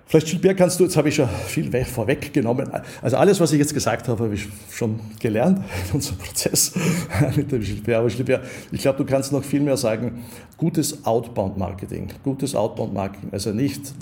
Vielleicht, 0.08 0.28
Gilbert, 0.28 0.56
kannst 0.56 0.78
du, 0.78 0.84
jetzt 0.84 0.96
habe 0.96 1.08
ich 1.08 1.16
schon 1.16 1.28
viel 1.28 1.84
vorweggenommen. 1.84 2.70
Also 3.02 3.16
alles, 3.16 3.40
was 3.40 3.52
ich 3.52 3.58
jetzt 3.58 3.74
gesagt 3.74 4.06
habe, 4.06 4.22
habe 4.22 4.34
ich 4.34 4.46
schon 4.70 5.00
gelernt 5.18 5.64
in 5.88 5.94
unserem 5.96 6.18
Prozess 6.18 6.74
mit 7.36 7.50
dem 7.50 7.60
Gilbert. 7.60 7.96
Aber 7.96 8.08
Gilbert, 8.08 8.44
ich 8.70 8.82
glaube, 8.82 8.98
du 8.98 9.04
kannst 9.04 9.32
noch 9.32 9.42
viel 9.42 9.60
mehr 9.60 9.76
sagen. 9.76 10.24
Gutes 10.56 11.04
Outbound-Marketing. 11.04 12.12
Gutes 12.22 12.54
Outbound-Marketing. 12.54 13.30
Also 13.32 13.50
nicht, 13.50 13.94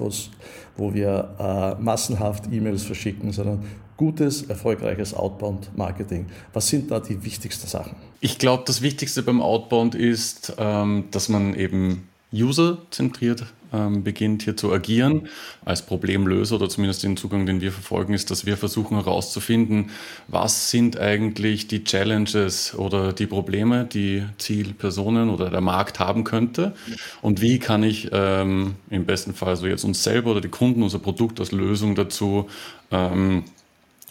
wo 0.76 0.92
wir 0.92 1.76
äh, 1.78 1.82
massenhaft 1.82 2.52
E-Mails 2.52 2.82
verschicken, 2.82 3.32
sondern 3.32 3.64
gutes, 3.96 4.42
erfolgreiches 4.42 5.14
Outbound-Marketing. 5.14 6.26
Was 6.52 6.68
sind 6.68 6.90
da 6.90 7.00
die 7.00 7.24
wichtigsten 7.24 7.66
Sachen? 7.66 7.96
Ich 8.20 8.38
glaube, 8.38 8.64
das 8.66 8.82
Wichtigste 8.82 9.22
beim 9.22 9.40
Outbound 9.40 9.94
ist, 9.94 10.52
ähm, 10.58 11.04
dass 11.12 11.30
man 11.30 11.54
eben 11.54 12.08
user-zentriert 12.30 13.46
ähm, 13.74 14.04
beginnt 14.04 14.42
hier 14.42 14.56
zu 14.56 14.72
agieren. 14.72 15.28
Als 15.64 15.82
Problemlöser 15.82 16.56
oder 16.56 16.68
zumindest 16.68 17.02
den 17.02 17.16
Zugang, 17.16 17.46
den 17.46 17.60
wir 17.60 17.72
verfolgen, 17.72 18.14
ist, 18.14 18.30
dass 18.30 18.46
wir 18.46 18.56
versuchen 18.56 18.96
herauszufinden, 18.96 19.90
was 20.28 20.70
sind 20.70 20.98
eigentlich 20.98 21.66
die 21.66 21.84
Challenges 21.84 22.74
oder 22.74 23.12
die 23.12 23.26
Probleme, 23.26 23.84
die 23.84 24.24
Zielpersonen 24.38 25.30
oder 25.30 25.50
der 25.50 25.60
Markt 25.60 25.98
haben 25.98 26.24
könnte. 26.24 26.74
Und 27.22 27.40
wie 27.40 27.58
kann 27.58 27.82
ich 27.82 28.10
ähm, 28.12 28.74
im 28.90 29.04
besten 29.04 29.34
Fall 29.34 29.56
so 29.56 29.66
jetzt 29.66 29.84
uns 29.84 30.02
selber 30.02 30.30
oder 30.30 30.40
die 30.40 30.48
Kunden 30.48 30.82
unser 30.82 30.98
Produkt 30.98 31.40
als 31.40 31.52
Lösung 31.52 31.94
dazu 31.94 32.48
ähm, 32.90 33.44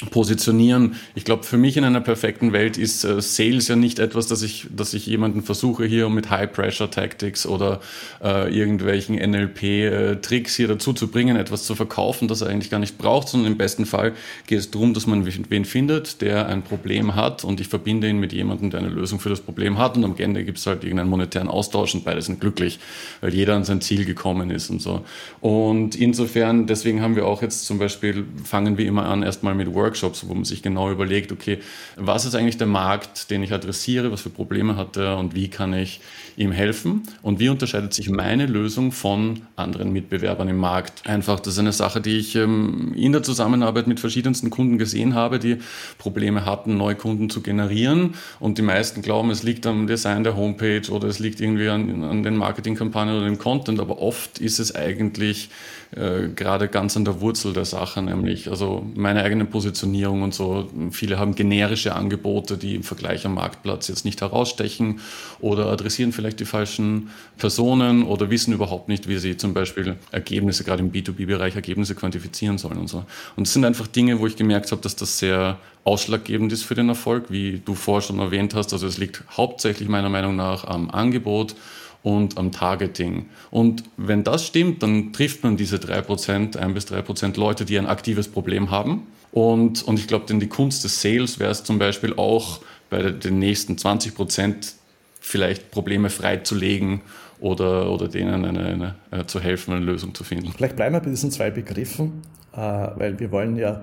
positionieren. 0.10 0.96
Ich 1.16 1.24
glaube, 1.24 1.44
für 1.44 1.58
mich 1.58 1.78
in 1.78 1.84
einer 1.84 2.02
perfekten 2.02 2.52
Welt 2.52 2.78
ist 2.78 3.04
äh, 3.04 3.22
Sales 3.22 3.68
ja 3.68 3.76
nicht 3.76 4.00
etwas, 4.00 4.28
dass 4.28 4.42
ich, 4.42 4.68
dass 4.76 4.94
ich 4.94 5.06
jemanden 5.06 5.44
versuche 5.44 5.86
hier 5.86 6.10
mit 6.10 6.30
High-Pressure-Tactics 6.30 7.46
oder 7.46 7.80
äh, 8.22 8.54
irgendwelchen 8.54 9.16
NLP-Tricks 9.16 10.56
hier 10.56 10.68
dazu 10.68 10.94
zu 10.94 11.08
bringen, 11.10 11.36
etwas 11.36 11.64
zu 11.64 11.76
verkaufen, 11.76 12.28
das 12.28 12.42
er 12.42 12.50
eigentlich 12.50 12.70
gar 12.70 12.80
nicht 12.80 12.98
braucht, 12.98 13.30
sondern 13.30 13.52
im 13.52 13.58
besten 13.58 13.86
Fall 13.86 14.14
geht 14.48 14.60
es 14.60 14.72
darum, 14.72 14.94
dass 14.94 15.08
man 15.08 15.26
wen 15.26 15.66
findet, 15.66 16.22
der 16.22 16.48
ein 16.48 16.64
Problem 16.64 17.16
hat 17.16 17.44
und 17.44 17.62
ich 17.62 17.68
verbinde 17.68 18.10
ihn 18.10 18.20
mit 18.20 18.34
jemandem, 18.34 18.72
der 18.72 18.82
eine 18.82 18.90
Lösung 18.90 19.20
für 19.20 19.30
das 19.30 19.42
Problem 19.42 19.78
hat 19.78 19.96
und 19.96 20.04
am 20.04 20.16
Ende 20.18 20.44
gibt 20.44 20.58
es 20.58 20.66
halt 20.66 20.84
irgendeinen 20.84 21.10
monetären 21.10 21.48
Austausch 21.48 21.94
und 21.96 22.04
beide 22.04 22.22
sind 22.22 22.42
glücklich, 22.42 22.80
weil 23.22 23.34
jeder 23.34 23.56
an 23.56 23.64
sein 23.64 23.82
Ziel 23.82 24.06
gekommen 24.06 24.50
ist 24.50 24.70
und 24.70 24.82
so. 24.82 25.06
Und 25.40 25.96
insofern, 25.96 26.68
deswegen 26.68 27.02
haben 27.02 27.16
wir 27.16 27.26
auch 27.26 27.42
jetzt 27.42 27.66
zum 27.66 27.78
Beispiel, 27.78 28.26
fangen 28.44 28.78
wir 28.78 28.86
immer 28.86 29.06
an, 29.06 29.24
erstmal 29.24 29.56
mit 29.56 29.74
Work 29.74 29.83
Workshops, 29.84 30.28
wo 30.28 30.34
man 30.34 30.46
sich 30.46 30.62
genau 30.62 30.90
überlegt, 30.90 31.32
okay, 31.32 31.60
was 31.96 32.26
ist 32.26 32.36
eigentlich 32.36 32.58
der 32.58 32.68
Markt, 32.68 33.30
den 33.30 33.44
ich 33.44 33.54
adressiere, 33.54 34.12
was 34.12 34.22
für 34.22 34.30
Probleme 34.30 34.76
hat 34.76 34.98
er 34.98 35.18
und 35.18 35.36
wie 35.36 35.50
kann 35.50 35.74
ich 35.74 36.00
ihm 36.38 36.52
helfen? 36.52 37.04
Und 37.22 37.40
wie 37.40 37.50
unterscheidet 37.50 37.94
sich 37.94 38.10
meine 38.10 38.46
Lösung 38.46 38.92
von 38.92 39.42
anderen 39.56 39.92
Mitbewerbern 39.92 40.48
im 40.48 40.58
Markt. 40.58 41.08
Einfach, 41.08 41.40
das 41.40 41.54
ist 41.54 41.60
eine 41.60 41.74
Sache, 41.74 42.02
die 42.02 42.18
ich 42.18 42.36
ähm, 42.36 42.94
in 42.96 43.12
der 43.12 43.24
Zusammenarbeit 43.24 43.88
mit 43.88 44.00
verschiedensten 44.00 44.50
Kunden 44.50 44.78
gesehen 44.78 45.14
habe, 45.14 45.40
die 45.40 45.58
Probleme 45.98 46.46
hatten, 46.46 46.78
neue 46.78 46.96
Kunden 46.96 47.30
zu 47.30 47.42
generieren. 47.42 48.16
Und 48.40 48.58
die 48.58 48.62
meisten 48.62 49.02
glauben, 49.02 49.30
es 49.30 49.44
liegt 49.44 49.68
am 49.68 49.88
Design 49.88 50.24
der 50.24 50.36
Homepage 50.36 50.90
oder 50.90 51.08
es 51.08 51.20
liegt 51.20 51.42
irgendwie 51.42 51.70
an, 51.70 52.04
an 52.04 52.24
den 52.24 52.38
Marketingkampagnen 52.38 53.18
oder 53.18 53.26
dem 53.26 53.38
Content, 53.38 53.80
aber 53.80 54.00
oft 54.00 54.40
ist 54.40 54.60
es 54.60 54.74
eigentlich 54.74 55.50
äh, 55.96 56.30
gerade 56.36 56.68
ganz 56.68 56.98
an 56.98 57.06
der 57.06 57.22
Wurzel 57.22 57.54
der 57.54 57.66
Sache, 57.66 58.02
nämlich 58.02 58.50
also 58.50 58.86
meine 58.96 59.24
eigene 59.24 59.46
Positionierung 59.46 60.24
und 60.24 60.34
so. 60.34 60.70
Viele 60.92 61.20
haben 61.20 61.36
generische 61.36 61.96
Angebote, 61.96 62.58
die 62.58 62.76
im 62.76 62.84
Vergleich 62.84 63.26
am 63.26 63.36
Marktplatz 63.36 63.88
jetzt 63.90 64.04
nicht 64.04 64.22
herausstechen 64.22 65.02
oder 65.40 65.68
adressieren 65.68 66.12
vielleicht 66.12 66.40
die 66.40 66.46
falschen 66.46 67.10
Personen 67.38 68.04
oder 68.04 68.30
wissen 68.30 68.54
überhaupt 68.54 68.90
nicht, 68.90 69.08
wie 69.08 69.18
sie 69.18 69.38
zum 69.38 69.54
Beispiel 69.54 69.96
Ergebnisse, 70.12 70.64
gerade 70.64 70.82
im 70.82 70.92
B2B-Bereich 70.92 71.56
Ergebnisse 71.56 71.96
quantifizieren 71.96 72.58
sollen 72.58 72.78
und 72.78 72.88
so. 72.88 73.06
Und 73.36 73.48
es 73.48 73.54
sind 73.54 73.64
einfach 73.66 73.88
Dinge, 73.88 74.20
wo 74.20 74.28
ich 74.28 74.36
gemerkt 74.36 74.72
habe, 74.72 74.82
dass 74.82 74.96
das 74.96 75.20
sehr 75.20 75.60
ausschlaggebend 75.84 76.52
ist 76.54 76.64
für 76.64 76.76
den 76.76 76.90
Erfolg, 76.90 77.26
wie 77.30 77.62
du 77.64 77.76
vorher 77.76 78.02
schon 78.02 78.20
erwähnt 78.20 78.56
hast. 78.56 78.74
Also 78.74 78.88
es 78.88 78.98
liegt 78.98 79.24
hauptsächlich 79.36 79.90
meiner 79.90 80.10
Meinung 80.10 80.36
nach 80.36 80.64
am 80.64 80.90
Angebot 80.90 81.56
und 82.04 82.38
am 82.38 82.52
Targeting. 82.52 83.28
Und 83.50 83.84
wenn 83.98 84.24
das 84.24 84.46
stimmt, 84.46 84.84
dann 84.84 85.14
trifft 85.14 85.44
man 85.44 85.58
diese 85.58 85.78
3%, 85.78 86.58
1 86.58 86.74
bis 86.74 86.88
3% 86.88 87.40
Leute, 87.40 87.66
die 87.66 87.80
ein 87.80 87.88
aktives 87.88 88.28
Problem 88.28 88.70
haben. 88.70 89.08
Und, 89.32 89.84
und 89.84 89.98
ich 89.98 90.08
glaube, 90.08 90.26
denn 90.28 90.40
die 90.40 90.48
Kunst 90.48 90.84
des 90.84 91.02
Sales 91.02 91.40
wäre 91.40 91.52
es 91.52 91.64
zum 91.64 91.80
Beispiel 91.80 92.14
auch 92.14 92.60
bei 92.90 93.12
den 93.12 93.40
nächsten 93.40 93.76
20% 93.76 94.74
vielleicht 95.20 95.72
Probleme 95.72 96.10
freizulegen 96.10 97.02
oder, 97.40 97.90
oder 97.90 98.08
denen 98.08 98.46
eine, 98.46 98.60
eine, 98.60 98.96
eine, 99.10 99.26
zu 99.26 99.40
helfen, 99.40 99.74
eine 99.74 99.84
Lösung 99.84 100.14
zu 100.14 100.24
finden. 100.24 100.52
Vielleicht 100.56 100.76
bleiben 100.76 100.94
wir 100.94 101.00
bei 101.00 101.10
diesen 101.10 101.32
zwei 101.32 101.50
Begriffen, 101.50 102.22
äh, 102.54 102.58
weil 102.58 103.20
wir 103.20 103.32
wollen 103.32 103.56
ja 103.56 103.82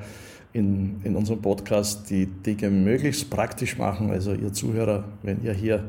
in, 0.52 1.00
in 1.04 1.16
unserem 1.16 1.40
Podcast 1.40 2.10
die 2.10 2.26
Dinge 2.26 2.70
möglichst 2.70 3.30
praktisch 3.30 3.78
machen. 3.78 4.10
Also 4.10 4.34
ihr 4.34 4.52
Zuhörer, 4.52 5.04
wenn 5.22 5.42
ihr 5.42 5.52
hier 5.52 5.84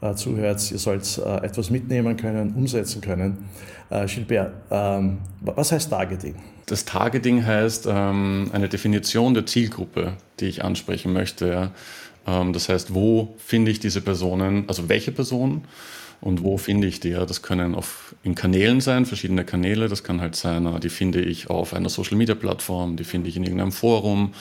äh, 0.00 0.14
zuhört, 0.14 0.70
ihr 0.70 0.78
sollt 0.78 1.18
äh, 1.18 1.44
etwas 1.44 1.70
mitnehmen 1.70 2.16
können, 2.16 2.54
umsetzen 2.54 3.00
können. 3.00 3.48
Äh, 3.90 4.06
Gilbert, 4.06 4.52
ähm, 4.70 5.18
was 5.40 5.72
heißt 5.72 5.90
Targeting? 5.90 6.34
Das 6.66 6.84
Targeting 6.84 7.44
heißt 7.44 7.86
ähm, 7.90 8.50
eine 8.52 8.68
Definition 8.68 9.34
der 9.34 9.46
Zielgruppe, 9.46 10.14
die 10.38 10.46
ich 10.46 10.64
ansprechen 10.64 11.12
möchte. 11.12 11.48
Ja. 11.48 11.70
Ähm, 12.26 12.52
das 12.52 12.68
heißt, 12.68 12.94
wo 12.94 13.34
finde 13.38 13.70
ich 13.70 13.80
diese 13.80 14.00
Personen, 14.00 14.64
also 14.68 14.88
welche 14.88 15.10
Personen 15.12 15.64
und 16.20 16.44
wo 16.44 16.58
finde 16.58 16.86
ich 16.86 17.00
die? 17.00 17.10
Ja, 17.10 17.26
das 17.26 17.42
können 17.42 17.74
auf, 17.74 18.14
in 18.22 18.34
Kanälen 18.34 18.80
sein, 18.80 19.06
verschiedene 19.06 19.44
Kanäle. 19.44 19.88
Das 19.88 20.04
kann 20.04 20.20
halt 20.20 20.36
sein, 20.36 20.68
die 20.80 20.90
finde 20.90 21.22
ich 21.22 21.50
auf 21.50 21.74
einer 21.74 21.88
Social-Media-Plattform, 21.88 22.96
die 22.96 23.04
finde 23.04 23.28
ich 23.28 23.36
in 23.36 23.42
irgendeinem 23.42 23.72
Forum, 23.72 24.32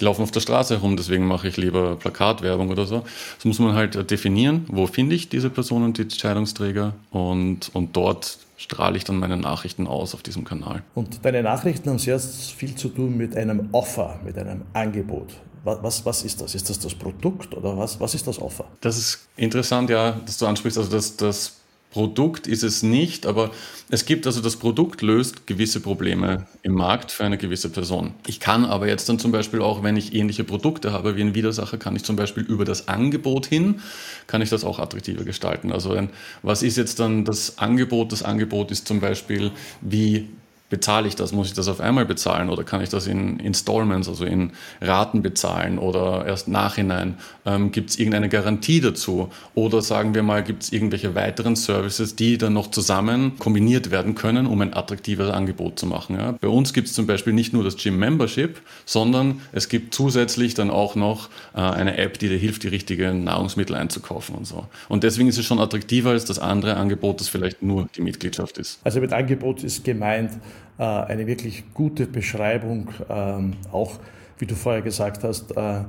die 0.00 0.04
laufen 0.04 0.22
auf 0.22 0.30
der 0.30 0.40
Straße 0.40 0.74
herum, 0.74 0.96
deswegen 0.96 1.26
mache 1.26 1.48
ich 1.48 1.56
lieber 1.56 1.96
Plakatwerbung 1.96 2.70
oder 2.70 2.86
so. 2.86 3.04
Das 3.36 3.44
muss 3.44 3.58
man 3.58 3.74
halt 3.74 4.10
definieren, 4.10 4.64
wo 4.68 4.86
finde 4.86 5.14
ich 5.14 5.28
diese 5.28 5.50
Personen, 5.50 5.92
die 5.92 6.02
Entscheidungsträger 6.02 6.94
und, 7.10 7.70
und 7.74 7.96
dort 7.96 8.38
strahle 8.56 8.96
ich 8.96 9.04
dann 9.04 9.18
meine 9.18 9.36
Nachrichten 9.36 9.86
aus 9.86 10.14
auf 10.14 10.22
diesem 10.22 10.44
Kanal. 10.44 10.82
Und 10.94 11.24
deine 11.24 11.42
Nachrichten 11.42 11.90
haben 11.90 11.98
sehr 11.98 12.18
viel 12.18 12.74
zu 12.74 12.88
tun 12.88 13.16
mit 13.16 13.36
einem 13.36 13.68
Offer, 13.72 14.18
mit 14.24 14.38
einem 14.38 14.62
Angebot. 14.72 15.34
Was, 15.64 16.06
was 16.06 16.22
ist 16.22 16.40
das? 16.40 16.54
Ist 16.54 16.70
das 16.70 16.78
das 16.78 16.94
Produkt 16.94 17.52
oder 17.52 17.76
was, 17.76 17.98
was 17.98 18.14
ist 18.14 18.26
das 18.26 18.40
Offer? 18.40 18.66
Das 18.80 18.96
ist 18.96 19.26
interessant, 19.36 19.90
ja, 19.90 20.12
dass 20.24 20.38
du 20.38 20.46
ansprichst. 20.46 20.78
Also 20.78 20.90
das, 20.90 21.16
das 21.16 21.56
Produkt 21.96 22.46
ist 22.46 22.62
es 22.62 22.82
nicht, 22.82 23.24
aber 23.24 23.52
es 23.88 24.04
gibt 24.04 24.26
also 24.26 24.42
das 24.42 24.56
Produkt 24.56 25.00
löst 25.00 25.46
gewisse 25.46 25.80
Probleme 25.80 26.46
im 26.62 26.74
Markt 26.74 27.10
für 27.10 27.24
eine 27.24 27.38
gewisse 27.38 27.70
Person. 27.70 28.12
Ich 28.26 28.38
kann 28.38 28.66
aber 28.66 28.86
jetzt 28.86 29.08
dann 29.08 29.18
zum 29.18 29.32
Beispiel 29.32 29.62
auch, 29.62 29.82
wenn 29.82 29.96
ich 29.96 30.14
ähnliche 30.14 30.44
Produkte 30.44 30.92
habe 30.92 31.16
wie 31.16 31.22
ein 31.22 31.34
Widersacher, 31.34 31.78
kann 31.78 31.96
ich 31.96 32.04
zum 32.04 32.14
Beispiel 32.14 32.42
über 32.42 32.66
das 32.66 32.88
Angebot 32.88 33.46
hin, 33.46 33.80
kann 34.26 34.42
ich 34.42 34.50
das 34.50 34.62
auch 34.62 34.78
attraktiver 34.78 35.24
gestalten. 35.24 35.72
Also 35.72 35.92
ein, 35.92 36.10
was 36.42 36.62
ist 36.62 36.76
jetzt 36.76 37.00
dann 37.00 37.24
das 37.24 37.56
Angebot? 37.56 38.12
Das 38.12 38.22
Angebot 38.22 38.70
ist 38.72 38.86
zum 38.86 39.00
Beispiel, 39.00 39.50
wie 39.80 40.28
bezahle 40.68 41.06
ich 41.06 41.14
das? 41.14 41.32
Muss 41.32 41.48
ich 41.48 41.54
das 41.54 41.68
auf 41.68 41.80
einmal 41.80 42.06
bezahlen 42.06 42.50
oder 42.50 42.64
kann 42.64 42.80
ich 42.80 42.88
das 42.88 43.06
in 43.06 43.38
Installments, 43.38 44.08
also 44.08 44.24
in 44.24 44.52
Raten 44.80 45.22
bezahlen 45.22 45.78
oder 45.78 46.26
erst 46.26 46.48
nachhinein? 46.48 47.14
Ähm, 47.44 47.70
gibt 47.70 47.90
es 47.90 47.98
irgendeine 47.98 48.28
Garantie 48.28 48.80
dazu? 48.80 49.30
Oder 49.54 49.82
sagen 49.82 50.14
wir 50.14 50.22
mal, 50.22 50.42
gibt 50.42 50.64
es 50.64 50.72
irgendwelche 50.72 51.14
weiteren 51.14 51.56
Services, 51.56 52.16
die 52.16 52.38
dann 52.38 52.52
noch 52.52 52.70
zusammen 52.70 53.38
kombiniert 53.38 53.90
werden 53.90 54.14
können, 54.14 54.46
um 54.46 54.60
ein 54.60 54.74
attraktives 54.74 55.30
Angebot 55.30 55.78
zu 55.78 55.86
machen? 55.86 56.16
Ja? 56.16 56.32
Bei 56.40 56.48
uns 56.48 56.72
gibt 56.72 56.88
es 56.88 56.94
zum 56.94 57.06
Beispiel 57.06 57.32
nicht 57.32 57.52
nur 57.52 57.62
das 57.62 57.76
Gym 57.76 57.98
Membership, 57.98 58.60
sondern 58.84 59.40
es 59.52 59.68
gibt 59.68 59.94
zusätzlich 59.94 60.54
dann 60.54 60.70
auch 60.70 60.96
noch 60.96 61.28
äh, 61.54 61.60
eine 61.60 61.96
App, 61.96 62.18
die 62.18 62.28
dir 62.28 62.38
hilft, 62.38 62.64
die 62.64 62.68
richtigen 62.68 63.24
Nahrungsmittel 63.24 63.76
einzukaufen 63.76 64.34
und 64.34 64.46
so. 64.46 64.66
Und 64.88 65.04
deswegen 65.04 65.28
ist 65.28 65.38
es 65.38 65.44
schon 65.44 65.60
attraktiver 65.60 66.10
als 66.10 66.24
das 66.24 66.38
andere 66.38 66.76
Angebot, 66.76 67.20
das 67.20 67.28
vielleicht 67.28 67.62
nur 67.62 67.88
die 67.94 68.00
Mitgliedschaft 68.00 68.58
ist. 68.58 68.80
Also 68.82 69.00
mit 69.00 69.12
Angebot 69.12 69.62
ist 69.62 69.84
gemeint, 69.84 70.32
eine 70.78 71.26
wirklich 71.26 71.72
gute 71.72 72.06
Beschreibung, 72.06 72.90
ähm, 73.08 73.54
auch 73.72 73.98
wie 74.38 74.46
du 74.46 74.54
vorher 74.54 74.82
gesagt 74.82 75.24
hast, 75.24 75.56
äh, 75.56 75.84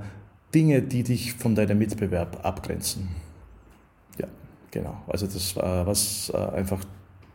Dinge, 0.54 0.82
die 0.82 1.04
dich 1.04 1.34
von 1.34 1.56
deinem 1.56 1.78
Mitbewerb 1.78 2.40
abgrenzen. 2.46 3.10
Ja, 4.18 4.28
genau. 4.72 5.02
Also 5.08 5.26
das, 5.26 5.58
äh, 5.58 5.86
was 5.86 6.32
einfach 6.32 6.80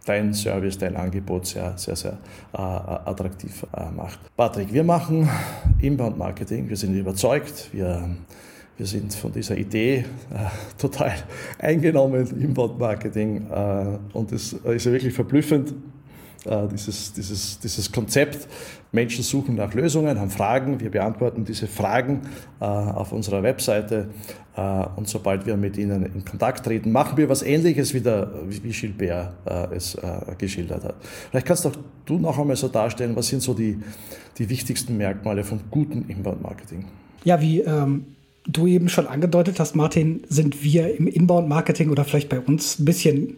dein 0.07 0.33
Service, 0.33 0.79
dein 0.79 0.97
Angebot 0.97 1.47
sehr, 1.47 1.77
sehr, 1.77 1.95
sehr 1.95 2.19
attraktiv 2.53 3.65
macht. 3.95 4.19
Patrick, 4.37 4.73
wir 4.73 4.83
machen 4.83 5.29
Inbound-Marketing. 5.79 6.69
Wir 6.69 6.77
sind 6.77 6.97
überzeugt. 6.97 7.69
Wir 7.73 8.09
wir 8.83 8.87
sind 8.87 9.15
von 9.15 9.31
dieser 9.31 9.57
Idee 9.57 9.99
äh, 9.99 10.05
total 10.79 11.13
eingenommen, 11.59 12.27
Inbound-Marketing. 12.27 13.49
Äh, 13.51 13.99
und 14.13 14.33
es 14.33 14.55
ist 14.55 14.87
ja 14.87 14.93
wirklich 14.93 15.15
verblüffend, 15.15 15.71
äh, 15.71 15.75
dieses, 16.45 17.13
dieses, 17.13 17.59
dieses 17.59 17.93
Konzept. 17.93 18.49
Menschen 18.91 19.25
suchen 19.25 19.55
nach 19.55 19.73
Lösungen, 19.73 20.21
haben 20.21 20.31
Fragen, 20.31 20.81
wir 20.81 20.91
beantworten 20.91 21.45
diese 21.45 21.67
Fragen 21.67 22.23
äh, 22.61 22.65
auf 22.65 23.13
unserer 23.13 23.43
Webseite 23.43 24.11
äh, 24.55 24.85
und 24.97 25.09
sobald 25.09 25.47
wir 25.47 25.57
mit 25.57 25.79
ihnen 25.79 26.05
in 26.05 26.25
Kontakt 26.25 26.67
treten, 26.67 26.93
machen 26.93 27.17
wir 27.17 27.29
was 27.29 27.43
Ähnliches 27.43 27.95
wie, 27.95 28.01
der, 28.01 28.31
wie 28.49 28.71
Gilbert 28.71 29.33
es 29.73 29.97
geschildert 30.37 30.85
hat. 30.85 30.97
Vielleicht 31.31 31.47
kannst 31.47 31.67
auch 31.67 31.77
du 32.05 32.19
noch 32.19 32.39
einmal 32.39 32.57
so 32.57 32.69
darstellen, 32.69 33.17
was 33.17 33.29
sind 33.29 33.41
so 33.41 33.55
die, 33.55 33.79
die 34.39 34.49
wichtigsten 34.51 34.97
Merkmale 34.97 35.45
von 35.45 35.61
gutem 35.71 36.05
Inbound-Marketing? 36.09 36.85
Ja, 37.25 37.41
wie 37.41 37.61
ähm, 37.61 38.05
du 38.47 38.67
eben 38.67 38.89
schon 38.89 39.07
angedeutet 39.07 39.61
hast, 39.61 39.77
Martin, 39.77 40.23
sind 40.29 40.63
wir 40.63 40.97
im 40.97 41.07
Inbound-Marketing 41.07 41.91
oder 41.91 42.05
vielleicht 42.05 42.29
bei 42.29 42.41
uns 42.41 42.79
ein 42.79 42.85
bisschen 42.85 43.37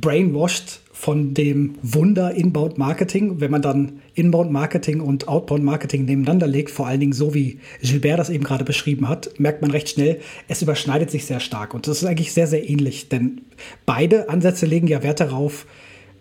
brainwashed 0.00 0.80
von 0.92 1.34
dem 1.34 1.76
Wunder 1.82 2.34
Inbound 2.34 2.76
Marketing, 2.78 3.40
wenn 3.40 3.50
man 3.50 3.62
dann 3.62 4.00
Inbound 4.14 4.50
Marketing 4.50 5.00
und 5.00 5.28
Outbound 5.28 5.62
Marketing 5.64 6.04
nebeneinander 6.04 6.46
legt, 6.46 6.70
vor 6.70 6.86
allen 6.86 7.00
Dingen 7.00 7.12
so 7.12 7.34
wie 7.34 7.60
Gilbert 7.82 8.18
das 8.18 8.30
eben 8.30 8.44
gerade 8.44 8.64
beschrieben 8.64 9.08
hat, 9.08 9.38
merkt 9.38 9.62
man 9.62 9.70
recht 9.70 9.88
schnell, 9.88 10.20
es 10.48 10.62
überschneidet 10.62 11.10
sich 11.10 11.24
sehr 11.24 11.40
stark. 11.40 11.74
Und 11.74 11.86
das 11.86 12.02
ist 12.02 12.04
eigentlich 12.04 12.32
sehr, 12.32 12.46
sehr 12.46 12.68
ähnlich, 12.68 13.08
denn 13.08 13.42
beide 13.86 14.28
Ansätze 14.28 14.66
legen 14.66 14.88
ja 14.88 15.02
Wert 15.02 15.20
darauf, 15.20 15.66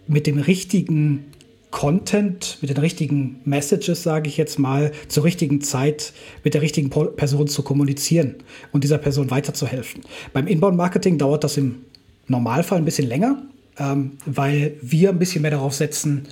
mit 0.07 0.25
dem 0.27 0.37
richtigen 0.37 1.25
Content, 1.69 2.59
mit 2.61 2.69
den 2.69 2.77
richtigen 2.77 3.41
Messages, 3.45 4.03
sage 4.03 4.29
ich 4.29 4.37
jetzt 4.37 4.57
mal, 4.57 4.91
zur 5.07 5.25
richtigen 5.25 5.61
Zeit 5.61 6.13
mit 6.43 6.53
der 6.53 6.61
richtigen 6.61 6.89
Person 6.89 7.47
zu 7.47 7.61
kommunizieren 7.61 8.35
und 8.71 8.83
dieser 8.83 8.97
Person 8.97 9.31
weiterzuhelfen. 9.31 10.01
Beim 10.33 10.47
Inbound-Marketing 10.47 11.17
dauert 11.17 11.43
das 11.43 11.57
im 11.57 11.79
Normalfall 12.27 12.77
ein 12.77 12.85
bisschen 12.85 13.07
länger, 13.07 13.43
ähm, 13.79 14.13
weil 14.25 14.75
wir 14.81 15.09
ein 15.09 15.19
bisschen 15.19 15.41
mehr 15.41 15.51
darauf 15.51 15.73
setzen, 15.73 16.27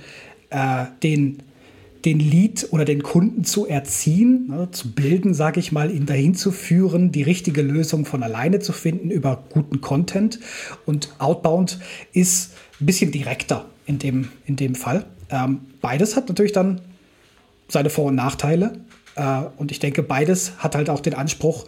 äh, 0.50 0.86
den, 1.02 1.38
den 2.04 2.18
Lead 2.20 2.68
oder 2.70 2.84
den 2.84 3.02
Kunden 3.02 3.44
zu 3.44 3.66
erziehen, 3.66 4.46
ne, 4.48 4.68
zu 4.70 4.92
bilden, 4.92 5.34
sage 5.34 5.60
ich 5.60 5.72
mal, 5.72 5.90
ihn 5.90 6.06
dahin 6.06 6.34
zu 6.34 6.52
führen, 6.52 7.12
die 7.12 7.22
richtige 7.22 7.62
Lösung 7.62 8.04
von 8.04 8.22
alleine 8.22 8.60
zu 8.60 8.72
finden 8.72 9.10
über 9.10 9.44
guten 9.50 9.80
Content. 9.80 10.38
Und 10.84 11.14
Outbound 11.18 11.80
ist 12.12 12.52
ein 12.80 12.86
bisschen 12.86 13.10
direkter 13.10 13.66
in 13.86 13.98
dem, 13.98 14.28
in 14.46 14.56
dem 14.56 14.74
Fall. 14.74 15.06
Ähm, 15.30 15.60
beides 15.80 16.16
hat 16.16 16.28
natürlich 16.28 16.52
dann 16.52 16.80
seine 17.68 17.90
Vor- 17.90 18.06
und 18.06 18.14
Nachteile. 18.14 18.78
Äh, 19.16 19.42
und 19.56 19.72
ich 19.72 19.78
denke, 19.78 20.02
beides 20.02 20.58
hat 20.58 20.74
halt 20.74 20.90
auch 20.90 21.00
den 21.00 21.14
Anspruch, 21.14 21.66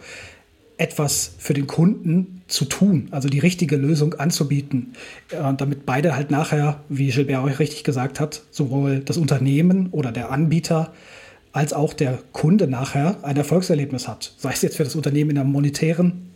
etwas 0.79 1.33
für 1.37 1.53
den 1.53 1.67
Kunden 1.67 2.41
zu 2.47 2.65
tun, 2.65 3.09
also 3.11 3.27
die 3.27 3.39
richtige 3.39 3.75
Lösung 3.75 4.13
anzubieten, 4.15 4.93
äh, 5.29 5.53
damit 5.55 5.85
beide 5.85 6.15
halt 6.15 6.31
nachher, 6.31 6.79
wie 6.87 7.09
Gilbert 7.09 7.43
euch 7.43 7.59
richtig 7.59 7.83
gesagt 7.83 8.19
hat, 8.19 8.43
sowohl 8.49 8.99
das 8.99 9.17
Unternehmen 9.17 9.89
oder 9.91 10.11
der 10.11 10.31
Anbieter 10.31 10.93
als 11.51 11.73
auch 11.73 11.93
der 11.93 12.19
Kunde 12.31 12.67
nachher 12.67 13.17
ein 13.23 13.35
Erfolgserlebnis 13.35 14.07
hat. 14.07 14.33
Sei 14.37 14.51
es 14.51 14.61
jetzt 14.61 14.77
für 14.77 14.85
das 14.85 14.95
Unternehmen 14.95 15.31
in 15.31 15.37
einem 15.37 15.51
monetären, 15.51 16.29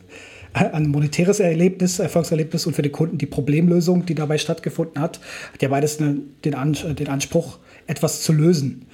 äh, 0.54 0.66
ein 0.66 0.90
monetäres 0.90 1.40
Erlebnis, 1.40 2.00
Erfolgserlebnis 2.00 2.68
und 2.68 2.76
für 2.76 2.82
den 2.82 2.92
Kunden 2.92 3.18
die 3.18 3.26
Problemlösung, 3.26 4.06
die 4.06 4.16
dabei 4.16 4.38
stattgefunden 4.38 5.02
hat, 5.02 5.22
hat 5.54 5.62
ja 5.62 5.70
beides 5.70 5.98
den, 5.98 6.36
den 6.44 6.56
Anspruch, 6.56 7.60
etwas 7.88 8.22
zu 8.24 8.34
lösen. 8.34 8.88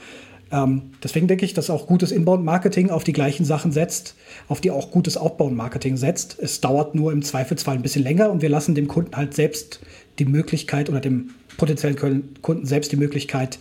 Ähm, 0.52 0.92
deswegen 1.04 1.28
denke 1.28 1.46
ich, 1.46 1.54
dass 1.54 1.70
auch 1.70 1.88
gutes 1.88 2.12
Inbound-Marketing 2.12 2.90
auf 2.90 3.04
die 3.04 3.14
gleichen 3.14 3.46
Sachen 3.46 3.72
setzt, 3.72 4.16
auf 4.48 4.62
die 4.62 4.72
auch 4.72 4.92
gutes 4.92 5.18
Outbound-Marketing 5.18 5.98
setzt. 5.98 6.38
Es 6.40 6.62
dauert 6.62 6.96
nur 6.96 7.12
im 7.12 7.22
Zweifelsfall 7.22 7.76
ein 7.76 7.82
bisschen 7.82 8.04
länger 8.04 8.32
und 8.32 8.42
wir 8.42 8.50
lassen 8.50 8.76
dem 8.76 8.88
Kunden 8.88 9.16
halt 9.16 9.34
selbst 9.34 9.80
die 10.18 10.26
Möglichkeit 10.26 10.90
oder 10.90 11.00
dem 11.00 11.32
potenziellen 11.58 11.98
Kunden 12.42 12.66
selbst 12.66 12.92
die 12.92 12.98
Möglichkeit, 12.98 13.60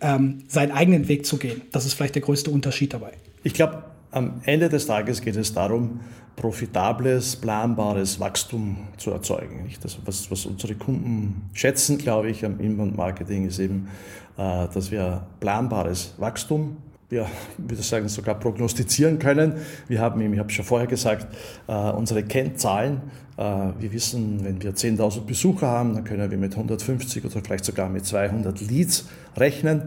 ähm, 0.00 0.40
seinen 0.48 0.72
eigenen 0.72 1.08
Weg 1.08 1.26
zu 1.26 1.36
gehen. 1.36 1.62
Das 1.72 1.86
ist 1.86 1.94
vielleicht 1.94 2.14
der 2.14 2.22
größte 2.22 2.50
Unterschied 2.50 2.92
dabei. 2.92 3.12
Ich 3.42 3.54
glaube, 3.54 3.84
am 4.14 4.40
Ende 4.44 4.68
des 4.68 4.86
Tages 4.86 5.20
geht 5.20 5.36
es 5.36 5.52
darum, 5.52 6.00
profitables, 6.36 7.36
planbares 7.36 8.18
Wachstum 8.18 8.76
zu 8.96 9.10
erzeugen. 9.10 9.68
Das, 9.82 9.98
was, 10.04 10.30
was 10.30 10.46
unsere 10.46 10.74
Kunden 10.74 11.48
schätzen, 11.52 11.98
glaube 11.98 12.30
ich, 12.30 12.44
am 12.44 12.58
Inbound-Marketing 12.58 13.46
ist 13.46 13.58
eben 13.58 13.88
äh, 14.36 14.66
dass 14.72 14.90
wir 14.90 15.26
planbares 15.40 16.14
Wachstum 16.18 16.76
wir, 17.14 17.26
würde 17.56 17.82
sagen, 17.82 18.08
sogar 18.08 18.34
prognostizieren 18.34 19.18
können. 19.18 19.54
Wir 19.88 20.00
haben, 20.00 20.20
ich 20.32 20.38
habe 20.38 20.50
schon 20.50 20.64
vorher 20.64 20.86
gesagt, 20.86 21.26
äh, 21.68 21.72
unsere 21.72 22.24
Kennzahlen. 22.24 23.00
Äh, 23.36 23.42
wir 23.78 23.92
wissen, 23.92 24.44
wenn 24.44 24.62
wir 24.62 24.74
10.000 24.74 25.20
Besucher 25.20 25.68
haben, 25.68 25.94
dann 25.94 26.04
können 26.04 26.30
wir 26.30 26.38
mit 26.38 26.52
150 26.52 27.24
oder 27.24 27.40
vielleicht 27.42 27.64
sogar 27.64 27.88
mit 27.88 28.04
200 28.04 28.60
Leads 28.60 29.08
rechnen. 29.36 29.82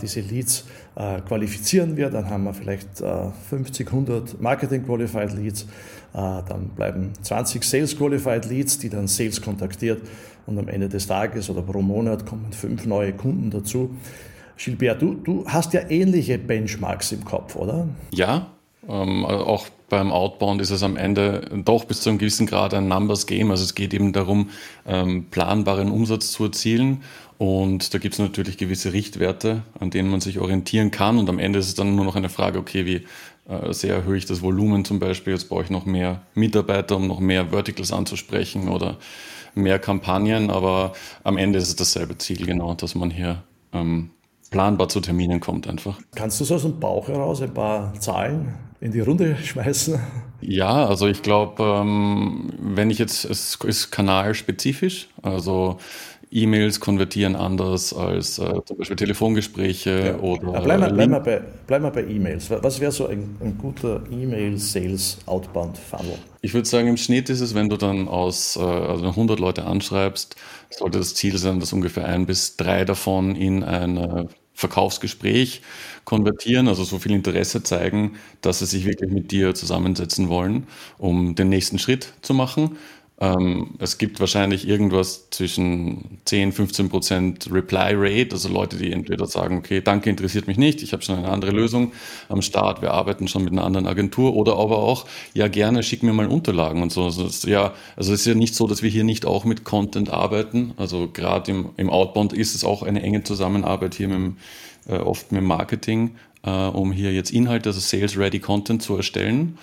diese 0.00 0.20
Leads 0.20 0.64
qualifizieren 0.94 1.96
wir, 1.96 2.10
dann 2.10 2.28
haben 2.28 2.44
wir 2.44 2.52
vielleicht 2.52 3.02
50, 3.48 3.86
100 3.86 4.40
Marketing 4.40 4.84
Qualified 4.84 5.32
Leads. 5.34 5.66
dann 6.12 6.70
bleiben 6.74 7.12
20 7.22 7.62
Sales 7.62 7.96
Qualified 7.96 8.46
Leads, 8.46 8.78
die 8.78 8.88
dann 8.88 9.06
Sales 9.08 9.40
kontaktiert 9.40 10.02
und 10.46 10.58
am 10.58 10.68
Ende 10.68 10.88
des 10.88 11.06
Tages 11.06 11.48
oder 11.48 11.62
pro 11.62 11.80
Monat 11.80 12.26
kommen 12.26 12.52
fünf 12.52 12.84
neue 12.84 13.12
Kunden 13.12 13.50
dazu. 13.50 13.94
Gilbert, 14.64 15.02
du, 15.02 15.14
du 15.14 15.44
hast 15.46 15.72
ja 15.72 15.88
ähnliche 15.90 16.38
Benchmarks 16.38 17.12
im 17.12 17.24
Kopf, 17.24 17.56
oder? 17.56 17.88
Ja, 18.14 18.46
ähm, 18.88 19.24
auch 19.24 19.66
beim 19.88 20.12
Outbound 20.12 20.60
ist 20.60 20.70
es 20.70 20.82
am 20.82 20.96
Ende 20.96 21.48
doch 21.64 21.84
bis 21.84 22.00
zu 22.00 22.10
einem 22.10 22.18
gewissen 22.18 22.46
Grad 22.46 22.72
ein 22.72 22.88
Numbers 22.88 23.26
Game. 23.26 23.50
Also 23.50 23.64
es 23.64 23.74
geht 23.74 23.92
eben 23.92 24.12
darum, 24.12 24.50
ähm, 24.86 25.26
planbaren 25.30 25.90
Umsatz 25.90 26.32
zu 26.32 26.44
erzielen. 26.44 27.02
Und 27.38 27.92
da 27.92 27.98
gibt 27.98 28.14
es 28.14 28.20
natürlich 28.20 28.56
gewisse 28.56 28.92
Richtwerte, 28.92 29.62
an 29.78 29.90
denen 29.90 30.10
man 30.10 30.20
sich 30.20 30.38
orientieren 30.38 30.90
kann. 30.90 31.18
Und 31.18 31.28
am 31.28 31.38
Ende 31.38 31.58
ist 31.58 31.66
es 31.66 31.74
dann 31.74 31.96
nur 31.96 32.04
noch 32.04 32.16
eine 32.16 32.28
Frage, 32.28 32.58
okay, 32.58 32.86
wie 32.86 33.04
äh, 33.52 33.72
sehr 33.72 33.96
erhöhe 33.96 34.16
ich 34.16 34.26
das 34.26 34.42
Volumen 34.42 34.84
zum 34.84 34.98
Beispiel? 34.98 35.32
Jetzt 35.32 35.48
brauche 35.48 35.64
ich 35.64 35.70
noch 35.70 35.86
mehr 35.86 36.22
Mitarbeiter, 36.34 36.96
um 36.96 37.08
noch 37.08 37.20
mehr 37.20 37.48
Verticals 37.50 37.92
anzusprechen 37.92 38.68
oder 38.68 38.98
mehr 39.54 39.78
Kampagnen, 39.78 40.50
aber 40.50 40.94
am 41.24 41.36
Ende 41.36 41.58
ist 41.58 41.68
es 41.68 41.76
dasselbe 41.76 42.16
Ziel, 42.16 42.46
genau, 42.46 42.74
dass 42.74 42.94
man 42.94 43.10
hier 43.10 43.42
ähm, 43.72 44.10
planbar 44.52 44.88
zu 44.88 45.00
Terminen 45.00 45.40
kommt 45.40 45.66
einfach. 45.66 45.98
Kannst 46.14 46.40
du 46.40 46.44
so 46.44 46.54
aus 46.54 46.62
dem 46.62 46.78
Bauch 46.78 47.08
heraus 47.08 47.42
ein 47.42 47.52
paar 47.52 47.92
Zahlen 47.98 48.54
in 48.80 48.92
die 48.92 49.00
Runde 49.00 49.36
schmeißen? 49.42 49.98
Ja, 50.40 50.86
also 50.86 51.08
ich 51.08 51.22
glaube, 51.22 51.62
ähm, 51.62 52.52
wenn 52.60 52.90
ich 52.90 52.98
jetzt, 52.98 53.24
es 53.24 53.58
ist 53.64 53.90
kanalspezifisch, 53.90 55.08
also 55.22 55.78
E-Mails 56.32 56.80
konvertieren 56.80 57.36
anders 57.36 57.92
als 57.92 58.38
äh, 58.38 58.64
zum 58.64 58.78
Beispiel 58.78 58.96
Telefongespräche 58.96 60.06
ja. 60.06 60.18
oder. 60.18 60.62
bleiben, 60.62 60.82
wir, 60.82 60.90
bleiben, 60.90 61.12
wir 61.12 61.20
bei, 61.20 61.42
bleiben 61.66 61.84
wir 61.84 61.90
bei 61.90 62.06
E-Mails. 62.06 62.50
Was 62.50 62.80
wäre 62.80 62.90
so 62.90 63.06
ein, 63.06 63.36
ein 63.40 63.58
guter 63.58 64.00
E-Mail-Sales-Outbound-Funnel? 64.10 66.14
Ich 66.40 66.54
würde 66.54 66.66
sagen, 66.66 66.88
im 66.88 66.96
Schnitt 66.96 67.28
ist 67.28 67.42
es, 67.42 67.54
wenn 67.54 67.68
du 67.68 67.76
dann 67.76 68.08
aus 68.08 68.56
äh, 68.56 68.62
also 68.62 69.08
100 69.08 69.38
Leute 69.38 69.66
anschreibst, 69.66 70.36
sollte 70.70 70.96
das 70.98 71.14
Ziel 71.14 71.36
sein, 71.36 71.60
dass 71.60 71.74
ungefähr 71.74 72.06
ein 72.06 72.24
bis 72.24 72.56
drei 72.56 72.86
davon 72.86 73.36
in 73.36 73.62
ein 73.62 74.28
Verkaufsgespräch 74.62 75.62
konvertieren, 76.04 76.68
also 76.68 76.84
so 76.84 76.98
viel 76.98 77.12
Interesse 77.12 77.62
zeigen, 77.62 78.16
dass 78.40 78.60
sie 78.60 78.66
sich 78.66 78.84
wirklich 78.86 79.10
mit 79.12 79.30
dir 79.32 79.54
zusammensetzen 79.54 80.28
wollen, 80.30 80.66
um 80.98 81.34
den 81.34 81.48
nächsten 81.50 81.78
Schritt 81.78 82.14
zu 82.22 82.34
machen. 82.34 82.76
Ähm, 83.22 83.74
es 83.78 83.98
gibt 83.98 84.18
wahrscheinlich 84.18 84.66
irgendwas 84.66 85.30
zwischen 85.30 86.18
10, 86.24 86.50
15 86.50 86.88
Prozent 86.88 87.48
Reply 87.52 87.92
Rate, 87.94 88.32
also 88.32 88.48
Leute, 88.48 88.76
die 88.76 88.90
entweder 88.90 89.28
sagen, 89.28 89.58
okay, 89.58 89.80
danke, 89.80 90.10
interessiert 90.10 90.48
mich 90.48 90.56
nicht, 90.56 90.82
ich 90.82 90.92
habe 90.92 91.04
schon 91.04 91.18
eine 91.18 91.28
andere 91.28 91.52
Lösung 91.52 91.92
am 92.28 92.42
Start, 92.42 92.82
wir 92.82 92.90
arbeiten 92.90 93.28
schon 93.28 93.44
mit 93.44 93.52
einer 93.52 93.62
anderen 93.62 93.86
Agentur 93.86 94.34
oder 94.34 94.56
aber 94.58 94.78
auch, 94.78 95.06
ja 95.34 95.46
gerne, 95.46 95.84
schick 95.84 96.02
mir 96.02 96.12
mal 96.12 96.26
Unterlagen 96.26 96.82
und 96.82 96.90
so. 96.90 97.04
Also 97.04 97.24
es, 97.24 97.44
ja, 97.44 97.74
also 97.94 98.12
es 98.12 98.22
ist 98.22 98.26
ja 98.26 98.34
nicht 98.34 98.56
so, 98.56 98.66
dass 98.66 98.82
wir 98.82 98.90
hier 98.90 99.04
nicht 99.04 99.24
auch 99.24 99.44
mit 99.44 99.62
Content 99.62 100.10
arbeiten. 100.10 100.74
Also 100.76 101.08
gerade 101.12 101.52
im, 101.52 101.68
im 101.76 101.90
Outbound 101.90 102.32
ist 102.32 102.56
es 102.56 102.64
auch 102.64 102.82
eine 102.82 103.02
enge 103.02 103.22
Zusammenarbeit 103.22 103.94
hier 103.94 104.08
mit 104.08 104.16
dem, 104.16 104.36
äh, 104.88 104.96
oft 104.96 105.30
mit 105.30 105.42
dem 105.42 105.46
Marketing, 105.46 106.16
äh, 106.42 106.50
um 106.50 106.90
hier 106.90 107.12
jetzt 107.12 107.30
Inhalte, 107.30 107.68
also 107.68 107.78
Sales-Ready 107.78 108.40
Content 108.40 108.82
zu 108.82 108.96
erstellen, 108.96 109.58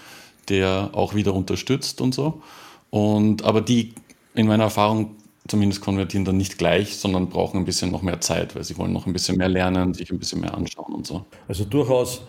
der 0.47 0.91
auch 0.93 1.13
wieder 1.13 1.33
unterstützt 1.33 1.99
und 1.99 2.15
so. 2.15 2.41
Und, 2.89 3.43
aber 3.43 3.62
die 3.62 3.93
in 4.36 4.47
meiner 4.47 4.65
Erfahrung 4.65 5.15
zumindest 5.47 5.82
konvertieren 5.82 6.25
dann 6.25 6.38
nicht 6.38 6.58
gleich, 6.58 6.97
sondern 6.97 7.30
brauchen 7.30 7.58
ein 7.58 7.65
bisschen 7.65 7.91
noch 7.91 8.02
mehr 8.02 8.21
Zeit, 8.21 8.56
weil 8.56 8.63
sie 8.63 8.78
wollen 8.78 8.93
noch 8.93 9.08
ein 9.08 9.13
bisschen 9.13 9.38
mehr 9.38 9.49
lernen, 9.49 9.93
sich 9.93 10.12
ein 10.12 10.19
bisschen 10.19 10.41
mehr 10.41 10.54
anschauen 10.54 10.93
und 10.93 11.08
so. 11.08 11.25
Also 11.47 11.65
durchaus 11.65 12.21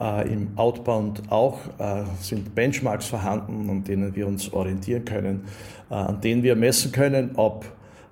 äh, 0.00 0.30
im 0.30 0.48
Outbound 0.56 1.22
auch 1.30 1.58
äh, 1.78 2.04
sind 2.20 2.54
Benchmarks 2.54 3.06
vorhanden, 3.06 3.68
an 3.70 3.84
denen 3.84 4.14
wir 4.14 4.26
uns 4.26 4.52
orientieren 4.52 5.04
können, 5.04 5.44
äh, 5.90 5.94
an 5.94 6.20
denen 6.20 6.42
wir 6.42 6.54
messen 6.54 6.92
können, 6.92 7.30
ob 7.36 7.64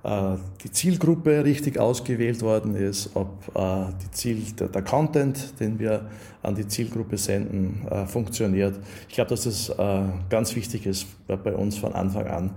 die 0.05 0.71
Zielgruppe 0.71 1.45
richtig 1.45 1.79
ausgewählt 1.79 2.43
worden 2.43 2.77
ist, 2.77 3.11
ob 3.15 3.51
äh, 3.55 3.87
die 4.03 4.11
Ziel, 4.11 4.43
der, 4.53 4.83
Content, 4.83 5.59
den 5.61 5.79
wir 5.79 6.11
an 6.43 6.55
die 6.55 6.69
Zielgruppe 6.69 7.17
senden, 7.17 7.87
äh, 7.89 8.07
funktioniert. 8.07 8.79
Ich 9.09 9.15
glaube, 9.15 9.31
dass 9.31 9.45
das 9.45 9.73
ganz 10.29 10.55
wichtig 10.57 10.85
ist 10.87 11.07
bei 11.27 11.55
uns 11.55 11.79
von 11.79 11.95
Anfang 11.95 12.27
an, 12.27 12.51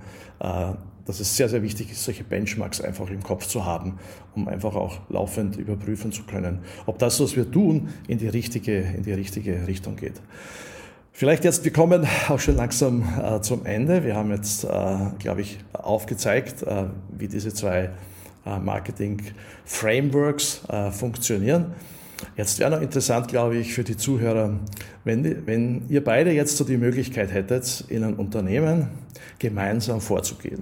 dass 1.08 1.22
es 1.22 1.38
sehr, 1.38 1.48
sehr 1.48 1.64
wichtig 1.64 1.90
ist, 1.90 2.04
solche 2.04 2.26
Benchmarks 2.26 2.82
einfach 2.82 3.10
im 3.10 3.24
Kopf 3.24 3.48
zu 3.48 3.66
haben, 3.66 3.98
um 4.36 4.48
einfach 4.50 4.76
auch 4.76 5.00
laufend 5.10 5.56
überprüfen 5.56 6.12
zu 6.12 6.24
können, 6.24 6.60
ob 6.86 7.00
das, 7.00 7.20
was 7.22 7.38
wir 7.38 7.50
tun, 7.50 7.88
in 8.10 8.18
die 8.18 8.28
richtige, 8.28 8.82
in 8.82 9.04
die 9.04 9.14
richtige 9.14 9.66
Richtung 9.68 9.96
geht. 9.96 10.22
Vielleicht 11.17 11.43
jetzt, 11.45 11.65
wir 11.65 11.73
kommen 11.73 12.08
auch 12.30 12.39
schon 12.39 12.58
langsam 12.58 13.03
äh, 13.19 13.41
zum 13.41 13.65
Ende. 13.65 14.03
Wir 14.03 14.15
haben 14.15 14.30
jetzt, 14.30 14.65
äh, 14.65 14.67
glaube 15.17 15.41
ich, 15.41 15.58
aufgezeigt, 15.73 16.62
äh, 16.62 16.84
wie 17.10 17.27
diese 17.27 17.51
zwei 17.51 17.89
äh, 18.45 18.60
Marketing-Frameworks 18.60 20.62
äh, 20.69 20.91
funktionieren. 20.91 21.73
Jetzt 22.36 22.60
wäre 22.60 22.69
noch 22.69 22.82
interessant, 22.82 23.30
glaube 23.30 23.58
ich, 23.58 23.73
für 23.73 23.84
die 23.84 23.97
Zuhörer, 23.97 24.60
wenn, 25.06 25.47
wenn 25.47 25.89
ihr 25.89 26.03
beide 26.03 26.32
jetzt 26.34 26.56
so 26.56 26.63
die 26.63 26.77
Möglichkeit 26.77 27.34
hättet, 27.34 27.86
in 27.88 28.03
einem 28.03 28.19
Unternehmen 28.19 28.89
gemeinsam 29.39 30.01
vorzugehen. 30.01 30.62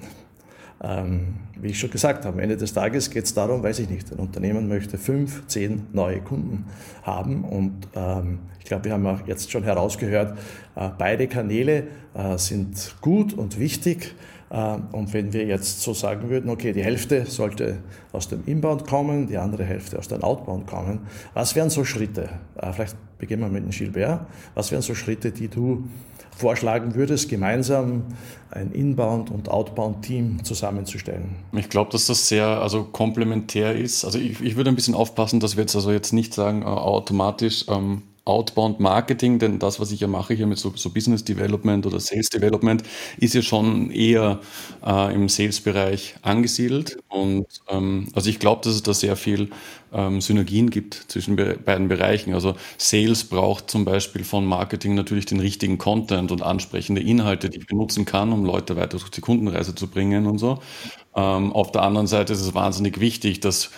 Ähm, 0.83 1.35
wie 1.59 1.69
ich 1.69 1.79
schon 1.79 1.89
gesagt 1.89 2.25
habe, 2.25 2.35
am 2.35 2.39
Ende 2.39 2.57
des 2.57 2.73
Tages 2.73 3.09
geht 3.09 3.23
es 3.23 3.33
darum, 3.33 3.63
weiß 3.63 3.79
ich 3.79 3.89
nicht, 3.89 4.11
ein 4.11 4.19
Unternehmen 4.19 4.67
möchte 4.67 4.97
fünf, 4.97 5.47
zehn 5.47 5.87
neue 5.93 6.19
Kunden 6.19 6.65
haben 7.03 7.45
und 7.45 7.87
ähm, 7.95 8.39
ich 8.59 8.65
glaube, 8.65 8.85
wir 8.85 8.93
haben 8.93 9.05
auch 9.05 9.25
jetzt 9.27 9.51
schon 9.51 9.63
herausgehört, 9.63 10.37
äh, 10.75 10.89
beide 10.97 11.27
Kanäle 11.27 11.83
äh, 12.15 12.37
sind 12.37 12.95
gut 12.99 13.33
und 13.33 13.59
wichtig. 13.59 14.15
Äh, 14.49 14.77
und 14.91 15.13
wenn 15.13 15.33
wir 15.33 15.45
jetzt 15.45 15.81
so 15.81 15.93
sagen 15.93 16.29
würden, 16.29 16.49
okay, 16.49 16.73
die 16.73 16.83
Hälfte 16.83 17.25
sollte 17.27 17.77
aus 18.11 18.27
dem 18.27 18.43
Inbound 18.45 18.87
kommen, 18.87 19.27
die 19.27 19.37
andere 19.37 19.63
Hälfte 19.63 19.99
aus 19.99 20.07
dem 20.07 20.23
Outbound 20.23 20.65
kommen, 20.65 21.01
was 21.33 21.55
wären 21.55 21.69
so 21.69 21.83
Schritte? 21.83 22.29
Äh, 22.57 22.73
vielleicht 22.73 22.95
beginnen 23.17 23.43
wir 23.43 23.49
mit 23.49 23.63
dem 23.63 23.69
Gilbert. 23.69 24.25
Was 24.55 24.71
wären 24.71 24.81
so 24.81 24.95
Schritte, 24.95 25.31
die 25.31 25.47
du 25.47 25.87
vorschlagen 26.35 26.95
würdest, 26.95 27.29
gemeinsam 27.29 28.03
ein 28.51 28.71
Inbound- 28.71 29.31
und 29.31 29.49
Outbound-Team 29.49 30.43
zusammenzustellen? 30.43 31.35
Ich 31.53 31.69
glaube, 31.69 31.91
dass 31.91 32.07
das 32.07 32.27
sehr 32.27 32.45
also 32.45 32.83
komplementär 32.83 33.75
ist. 33.75 34.05
Also 34.05 34.19
ich, 34.19 34.41
ich 34.41 34.55
würde 34.55 34.69
ein 34.69 34.75
bisschen 34.75 34.95
aufpassen, 34.95 35.39
dass 35.39 35.55
wir 35.55 35.63
jetzt 35.63 35.75
also 35.75 35.91
jetzt 35.91 36.13
nicht 36.13 36.33
sagen, 36.33 36.61
äh, 36.61 36.65
automatisch 36.65 37.65
ähm, 37.69 38.03
Outbound 38.25 38.79
Marketing, 38.79 39.37
denn 39.37 39.59
das, 39.59 39.79
was 39.79 39.91
ich 39.91 39.99
ja 39.99 40.07
mache 40.07 40.33
hier 40.33 40.47
mit 40.47 40.57
so, 40.57 40.73
so 40.75 40.89
Business 40.89 41.23
Development 41.23 41.85
oder 41.85 41.99
Sales 41.99 42.29
Development, 42.29 42.81
ist 43.17 43.35
ja 43.35 43.43
schon 43.43 43.91
eher 43.91 44.39
äh, 44.83 45.13
im 45.13 45.29
Sales-Bereich 45.29 46.15
angesiedelt. 46.23 46.97
Und 47.07 47.45
ähm, 47.69 48.07
also 48.15 48.29
ich 48.29 48.39
glaube, 48.39 48.61
dass 48.63 48.73
es 48.73 48.81
da 48.81 48.95
sehr 48.95 49.15
viel 49.15 49.51
ähm, 49.93 50.21
Synergien 50.21 50.71
gibt 50.71 50.95
zwischen 51.07 51.35
be 51.35 51.57
beiden 51.63 51.87
Bereichen. 51.87 52.33
Also 52.33 52.55
Sales 52.79 53.23
braucht 53.25 53.69
zum 53.69 53.85
Beispiel 53.85 54.23
von 54.23 54.45
Marketing 54.45 54.95
natürlich 54.95 55.25
den 55.27 55.39
richtigen 55.39 55.77
Content 55.77 56.31
und 56.31 56.41
ansprechende 56.41 57.01
Inhalte, 57.01 57.49
die 57.51 57.59
ich 57.59 57.67
benutzen 57.67 58.05
kann, 58.05 58.33
um 58.33 58.43
Leute 58.43 58.75
weiter 58.75 58.97
durch 58.97 59.09
die 59.09 59.21
Kundenreise 59.21 59.75
zu 59.75 59.87
bringen 59.87 60.25
und 60.25 60.39
so. 60.39 60.59
Ähm, 61.15 61.53
auf 61.53 61.71
der 61.71 61.83
anderen 61.83 62.07
Seite 62.07 62.33
ist 62.33 62.41
es 62.41 62.53
wahnsinnig 62.53 62.99
wichtig, 62.99 63.39
dass 63.39 63.69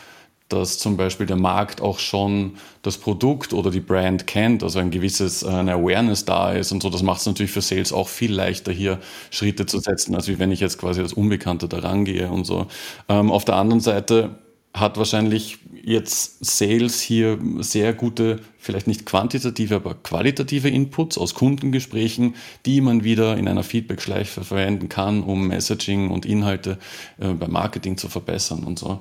dass 0.50 0.78
zum 0.78 0.96
Beispiel 0.96 1.26
der 1.26 1.36
Markt 1.36 1.82
auch 1.82 2.00
schon 2.00 2.54
das 2.82 2.98
Produkt 2.98 3.54
oder 3.54 3.70
die 3.70 3.82
Brand 3.82 4.28
kennt, 4.28 4.64
also 4.64 4.80
ein 4.80 4.92
gewisses 4.92 5.44
äh, 5.44 5.48
eine 5.48 5.74
Awareness 5.74 6.26
da 6.26 6.54
ist 6.54 6.72
und 6.72 6.82
so. 6.82 6.90
Das 6.90 7.04
macht 7.04 7.20
es 7.20 7.26
natürlich 7.26 7.52
für 7.52 7.62
Sales 7.62 7.92
auch 7.92 8.08
viel 8.08 8.34
leichter, 8.34 8.72
hier 8.72 9.00
Schritte 9.30 9.66
zu 9.66 9.80
setzen, 9.80 10.16
als 10.16 10.28
wie 10.28 10.40
wenn 10.40 10.52
ich 10.52 10.60
jetzt 10.60 10.78
quasi 10.78 11.02
als 11.02 11.14
Unbekannter 11.14 11.68
da 11.68 11.80
rangehe 11.80 12.30
und 12.30 12.46
so. 12.46 12.68
Ähm, 13.10 13.32
auf 13.32 13.46
der 13.46 13.56
anderen 13.56 13.82
Seite 13.82 14.38
hat 14.74 14.98
wahrscheinlich 14.98 15.60
jetzt 15.84 16.44
Sales 16.46 17.02
hier 17.02 17.40
sehr 17.60 17.94
gute, 17.94 18.40
vielleicht 18.68 18.86
nicht 18.86 19.06
quantitative, 19.06 19.78
aber 19.78 19.96
qualitative 19.96 20.68
Inputs 20.68 21.18
aus 21.18 21.34
Kundengesprächen, 21.34 22.36
die 22.66 22.82
man 22.82 23.06
wieder 23.06 23.38
in 23.38 23.48
einer 23.48 23.64
Feedback-Schleife 23.64 24.44
verwenden 24.44 24.90
kann, 24.90 25.24
um 25.24 25.48
Messaging 25.48 26.10
und 26.12 26.26
Inhalte 26.26 26.78
äh, 27.18 27.30
beim 27.30 27.52
Marketing 27.52 27.98
zu 27.98 28.10
verbessern 28.10 28.66
und 28.66 28.78
so. 28.78 29.00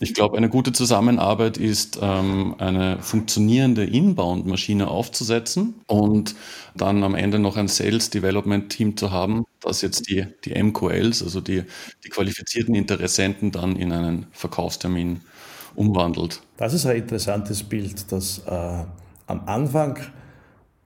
Ich 0.00 0.12
glaube, 0.12 0.36
eine 0.36 0.50
gute 0.50 0.72
Zusammenarbeit 0.72 1.56
ist, 1.56 1.98
ähm, 2.02 2.56
eine 2.58 2.98
funktionierende 3.00 3.84
Inbound-Maschine 3.84 4.88
aufzusetzen 4.88 5.76
und 5.86 6.34
dann 6.76 7.02
am 7.02 7.14
Ende 7.14 7.38
noch 7.38 7.56
ein 7.56 7.68
Sales-Development-Team 7.68 8.98
zu 8.98 9.12
haben, 9.12 9.46
das 9.62 9.80
jetzt 9.80 10.10
die, 10.10 10.26
die 10.44 10.62
MQLs, 10.62 11.22
also 11.22 11.40
die, 11.40 11.62
die 12.04 12.10
qualifizierten 12.10 12.74
Interessenten 12.74 13.50
dann 13.50 13.76
in 13.76 13.92
einen 13.92 14.26
Verkaufstermin 14.32 15.22
umwandelt. 15.74 16.42
Das 16.58 16.74
ist 16.74 16.84
ein 16.84 16.96
interessantes 16.96 17.62
Bild, 17.62 18.10
dass 18.12 18.38
äh, 18.46 18.84
am 19.26 19.42
Anfang 19.46 19.98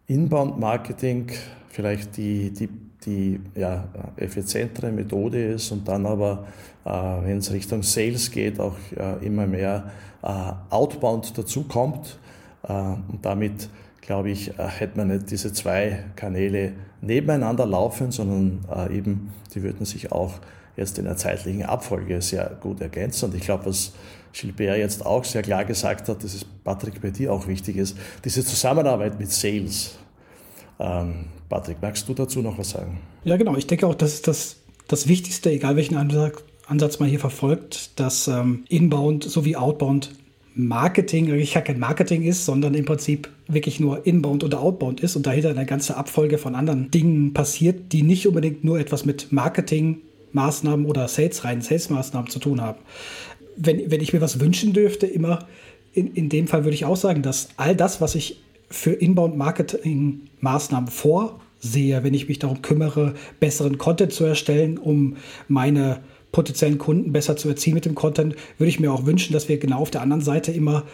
Inbound-Marketing 0.06 1.30
vielleicht 1.68 2.16
die, 2.16 2.50
die, 2.50 2.68
die 3.04 3.40
ja, 3.54 3.84
effizientere 4.16 4.90
Methode 4.90 5.52
ist 5.52 5.70
und 5.70 5.86
dann 5.86 6.06
aber, 6.06 6.46
äh, 6.84 6.90
wenn 6.90 7.38
es 7.38 7.52
Richtung 7.52 7.82
Sales 7.82 8.30
geht, 8.30 8.58
auch 8.58 8.76
äh, 8.96 9.24
immer 9.24 9.46
mehr 9.46 9.90
äh, 10.22 10.52
Outbound 10.70 11.36
dazukommt 11.36 12.18
äh, 12.64 12.72
und 12.72 13.18
damit 13.22 13.68
glaube 14.00 14.30
ich, 14.30 14.58
äh, 14.58 14.66
hätte 14.66 14.98
man 14.98 15.08
nicht 15.08 15.30
diese 15.30 15.52
zwei 15.52 16.04
Kanäle 16.16 16.72
nebeneinander 17.00 17.64
laufen, 17.64 18.10
sondern 18.10 18.64
äh, 18.74 18.98
eben, 18.98 19.30
die 19.54 19.62
würden 19.62 19.86
sich 19.86 20.10
auch 20.10 20.32
jetzt 20.76 20.98
in 20.98 21.04
der 21.04 21.16
zeitlichen 21.16 21.64
Abfolge 21.64 22.20
sehr 22.20 22.58
gut 22.60 22.80
ergänzen. 22.80 23.26
Und 23.26 23.36
ich 23.36 23.42
glaube, 23.42 23.66
was 23.66 23.92
Gilbert 24.32 24.78
jetzt 24.78 25.04
auch 25.04 25.24
sehr 25.24 25.42
klar 25.42 25.64
gesagt 25.64 26.08
hat, 26.08 26.22
dass 26.22 26.34
es 26.34 26.44
Patrick 26.44 27.00
bei 27.00 27.10
dir 27.10 27.32
auch 27.32 27.46
wichtig 27.46 27.76
ist, 27.76 27.96
diese 28.24 28.44
Zusammenarbeit 28.44 29.18
mit 29.18 29.30
Sales. 29.30 29.96
Ähm, 30.78 31.26
Patrick, 31.48 31.78
magst 31.82 32.08
du 32.08 32.14
dazu 32.14 32.40
noch 32.40 32.56
was 32.58 32.70
sagen? 32.70 33.00
Ja, 33.24 33.36
genau. 33.36 33.56
Ich 33.56 33.66
denke 33.66 33.86
auch, 33.86 33.94
das 33.94 34.14
ist 34.14 34.28
das, 34.28 34.56
das 34.88 35.08
Wichtigste, 35.08 35.50
egal 35.50 35.76
welchen 35.76 35.96
Ansatz 35.96 36.98
man 37.00 37.08
hier 37.08 37.20
verfolgt, 37.20 37.98
dass 37.98 38.28
ähm, 38.28 38.64
Inbound 38.68 39.24
sowie 39.24 39.56
Outbound 39.56 40.10
Marketing 40.54 41.30
eigentlich 41.30 41.54
kein 41.54 41.78
Marketing 41.78 42.22
ist, 42.22 42.44
sondern 42.44 42.74
im 42.74 42.84
Prinzip 42.84 43.28
wirklich 43.46 43.80
nur 43.80 44.06
Inbound 44.06 44.44
oder 44.44 44.60
Outbound 44.60 45.00
ist 45.00 45.16
und 45.16 45.26
dahinter 45.26 45.50
eine 45.50 45.66
ganze 45.66 45.96
Abfolge 45.96 46.38
von 46.38 46.54
anderen 46.54 46.90
Dingen 46.90 47.32
passiert, 47.32 47.92
die 47.92 48.02
nicht 48.02 48.26
unbedingt 48.26 48.64
nur 48.64 48.78
etwas 48.78 49.04
mit 49.04 49.32
Marketingmaßnahmen 49.32 50.86
oder 50.86 51.08
Sales, 51.08 51.44
reinen 51.44 51.62
Sales-Maßnahmen 51.62 52.30
zu 52.30 52.40
tun 52.40 52.60
haben. 52.60 52.78
Wenn, 53.56 53.90
wenn 53.90 54.00
ich 54.00 54.12
mir 54.12 54.20
was 54.20 54.40
wünschen 54.40 54.72
dürfte, 54.72 55.06
immer 55.06 55.46
in, 55.92 56.14
in 56.14 56.28
dem 56.28 56.46
Fall 56.46 56.64
würde 56.64 56.74
ich 56.74 56.84
auch 56.84 56.96
sagen, 56.96 57.22
dass 57.22 57.48
all 57.56 57.74
das, 57.74 58.00
was 58.00 58.14
ich 58.14 58.40
für 58.70 58.92
Inbound-Marketing-Maßnahmen 58.92 60.88
vorsehe, 60.88 62.04
wenn 62.04 62.14
ich 62.14 62.28
mich 62.28 62.38
darum 62.38 62.62
kümmere, 62.62 63.14
besseren 63.40 63.78
Content 63.78 64.12
zu 64.12 64.24
erstellen, 64.24 64.78
um 64.78 65.16
meine 65.48 66.00
potenziellen 66.32 66.78
Kunden 66.78 67.12
besser 67.12 67.36
zu 67.36 67.48
erzielen 67.48 67.74
mit 67.74 67.84
dem 67.84 67.96
Content, 67.96 68.36
würde 68.58 68.68
ich 68.68 68.78
mir 68.78 68.92
auch 68.92 69.04
wünschen, 69.04 69.32
dass 69.32 69.48
wir 69.48 69.58
genau 69.58 69.80
auf 69.80 69.90
der 69.90 70.02
anderen 70.02 70.22
Seite 70.22 70.52
immer 70.52 70.84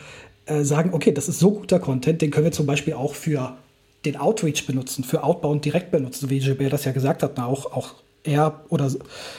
äh, 0.46 0.64
sagen, 0.64 0.94
okay, 0.94 1.12
das 1.12 1.28
ist 1.28 1.38
so 1.38 1.50
guter 1.50 1.78
Content, 1.78 2.22
den 2.22 2.30
können 2.30 2.46
wir 2.46 2.52
zum 2.52 2.64
Beispiel 2.64 2.94
auch 2.94 3.14
für 3.14 3.58
den 4.06 4.16
Outreach 4.16 4.66
benutzen, 4.66 5.04
für 5.04 5.22
Outbound 5.24 5.64
direkt 5.64 5.90
benutzen, 5.90 6.30
wie 6.30 6.38
Gilbert 6.38 6.72
das 6.72 6.84
ja 6.84 6.92
gesagt 6.92 7.22
hat, 7.22 7.38
auch, 7.38 7.72
auch 7.72 7.94
er 8.26 8.64
oder 8.68 8.90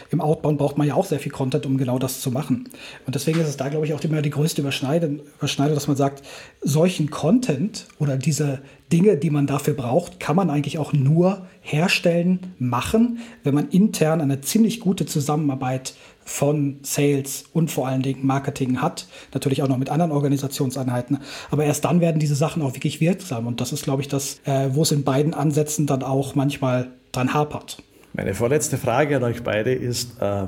im 0.09 0.21
Outbound 0.21 0.57
braucht 0.57 0.77
man 0.77 0.87
ja 0.87 0.95
auch 0.95 1.05
sehr 1.05 1.19
viel 1.19 1.31
Content, 1.31 1.65
um 1.65 1.77
genau 1.77 1.99
das 1.99 2.21
zu 2.21 2.31
machen. 2.31 2.69
Und 3.05 3.15
deswegen 3.15 3.39
ist 3.39 3.47
es 3.47 3.57
da, 3.57 3.69
glaube 3.69 3.85
ich, 3.85 3.93
auch 3.93 4.01
immer 4.01 4.21
die 4.21 4.29
größte 4.29 4.61
Überschneidung, 4.61 5.21
dass 5.39 5.87
man 5.87 5.97
sagt, 5.97 6.23
solchen 6.61 7.09
Content 7.09 7.87
oder 7.99 8.17
diese 8.17 8.59
Dinge, 8.91 9.17
die 9.17 9.29
man 9.29 9.47
dafür 9.47 9.73
braucht, 9.73 10.19
kann 10.19 10.35
man 10.35 10.49
eigentlich 10.49 10.77
auch 10.77 10.93
nur 10.93 11.45
herstellen, 11.61 12.53
machen, 12.57 13.19
wenn 13.43 13.53
man 13.53 13.69
intern 13.69 14.21
eine 14.21 14.41
ziemlich 14.41 14.79
gute 14.79 15.05
Zusammenarbeit 15.05 15.93
von 16.23 16.79
Sales 16.83 17.45
und 17.53 17.71
vor 17.71 17.87
allen 17.87 18.01
Dingen 18.01 18.25
Marketing 18.25 18.81
hat. 18.81 19.07
Natürlich 19.33 19.63
auch 19.63 19.67
noch 19.67 19.77
mit 19.77 19.89
anderen 19.89 20.11
Organisationseinheiten. 20.11 21.19
Aber 21.51 21.63
erst 21.63 21.85
dann 21.85 22.01
werden 22.01 22.19
diese 22.19 22.35
Sachen 22.35 22.61
auch 22.61 22.73
wirklich 22.73 22.99
wirksam. 23.01 23.47
Und 23.47 23.61
das 23.61 23.71
ist, 23.71 23.83
glaube 23.83 24.01
ich, 24.01 24.07
das, 24.07 24.39
äh, 24.45 24.69
wo 24.73 24.83
es 24.83 24.91
in 24.91 25.03
beiden 25.03 25.33
Ansätzen 25.33 25.87
dann 25.87 26.03
auch 26.03 26.35
manchmal 26.35 26.91
dran 27.11 27.33
hapert. 27.33 27.81
Meine 28.17 28.33
vorletzte 28.33 28.79
Frage 28.79 29.17
an 29.17 29.23
euch 29.23 29.43
beide 29.43 29.71
ist, 29.71 30.13
ähm, 30.19 30.47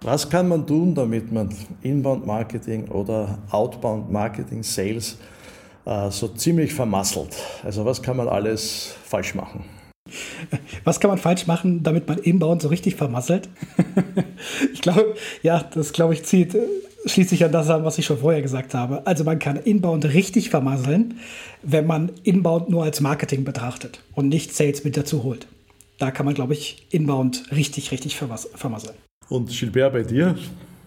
was 0.00 0.30
kann 0.30 0.48
man 0.48 0.66
tun, 0.66 0.94
damit 0.94 1.30
man 1.30 1.50
Inbound-Marketing 1.82 2.88
oder 2.88 3.36
Outbound-Marketing, 3.50 4.62
Sales 4.62 5.18
äh, 5.84 6.10
so 6.10 6.28
ziemlich 6.28 6.72
vermasselt? 6.72 7.36
Also 7.62 7.84
was 7.84 8.00
kann 8.00 8.16
man 8.16 8.28
alles 8.28 8.94
falsch 9.04 9.34
machen? 9.34 9.66
Was 10.84 10.98
kann 10.98 11.10
man 11.10 11.18
falsch 11.18 11.46
machen, 11.46 11.82
damit 11.82 12.08
man 12.08 12.16
Inbound 12.16 12.62
so 12.62 12.68
richtig 12.68 12.96
vermasselt? 12.96 13.50
ich 14.72 14.80
glaube, 14.80 15.16
ja, 15.42 15.62
das 15.74 15.92
glaube 15.92 16.14
ich 16.14 16.24
zieht, 16.24 16.54
äh, 16.54 16.66
schließt 17.04 17.28
sich 17.28 17.44
an 17.44 17.52
das 17.52 17.68
an, 17.68 17.84
was 17.84 17.98
ich 17.98 18.06
schon 18.06 18.20
vorher 18.20 18.40
gesagt 18.40 18.72
habe. 18.72 19.06
Also 19.06 19.22
man 19.22 19.38
kann 19.38 19.56
Inbound 19.56 20.06
richtig 20.06 20.48
vermasseln, 20.48 21.18
wenn 21.62 21.86
man 21.86 22.12
Inbound 22.22 22.70
nur 22.70 22.84
als 22.84 23.02
Marketing 23.02 23.44
betrachtet 23.44 24.00
und 24.14 24.30
nicht 24.30 24.54
Sales 24.54 24.82
mit 24.82 24.96
dazu 24.96 25.24
holt 25.24 25.46
da 25.98 26.10
kann 26.10 26.26
man, 26.26 26.34
glaube 26.34 26.52
ich, 26.52 26.86
inbound 26.90 27.50
richtig, 27.52 27.90
richtig 27.90 28.16
vermasseln. 28.16 28.94
Und 29.28 29.50
Gilbert, 29.50 29.92
bei 29.92 30.02
dir? 30.02 30.36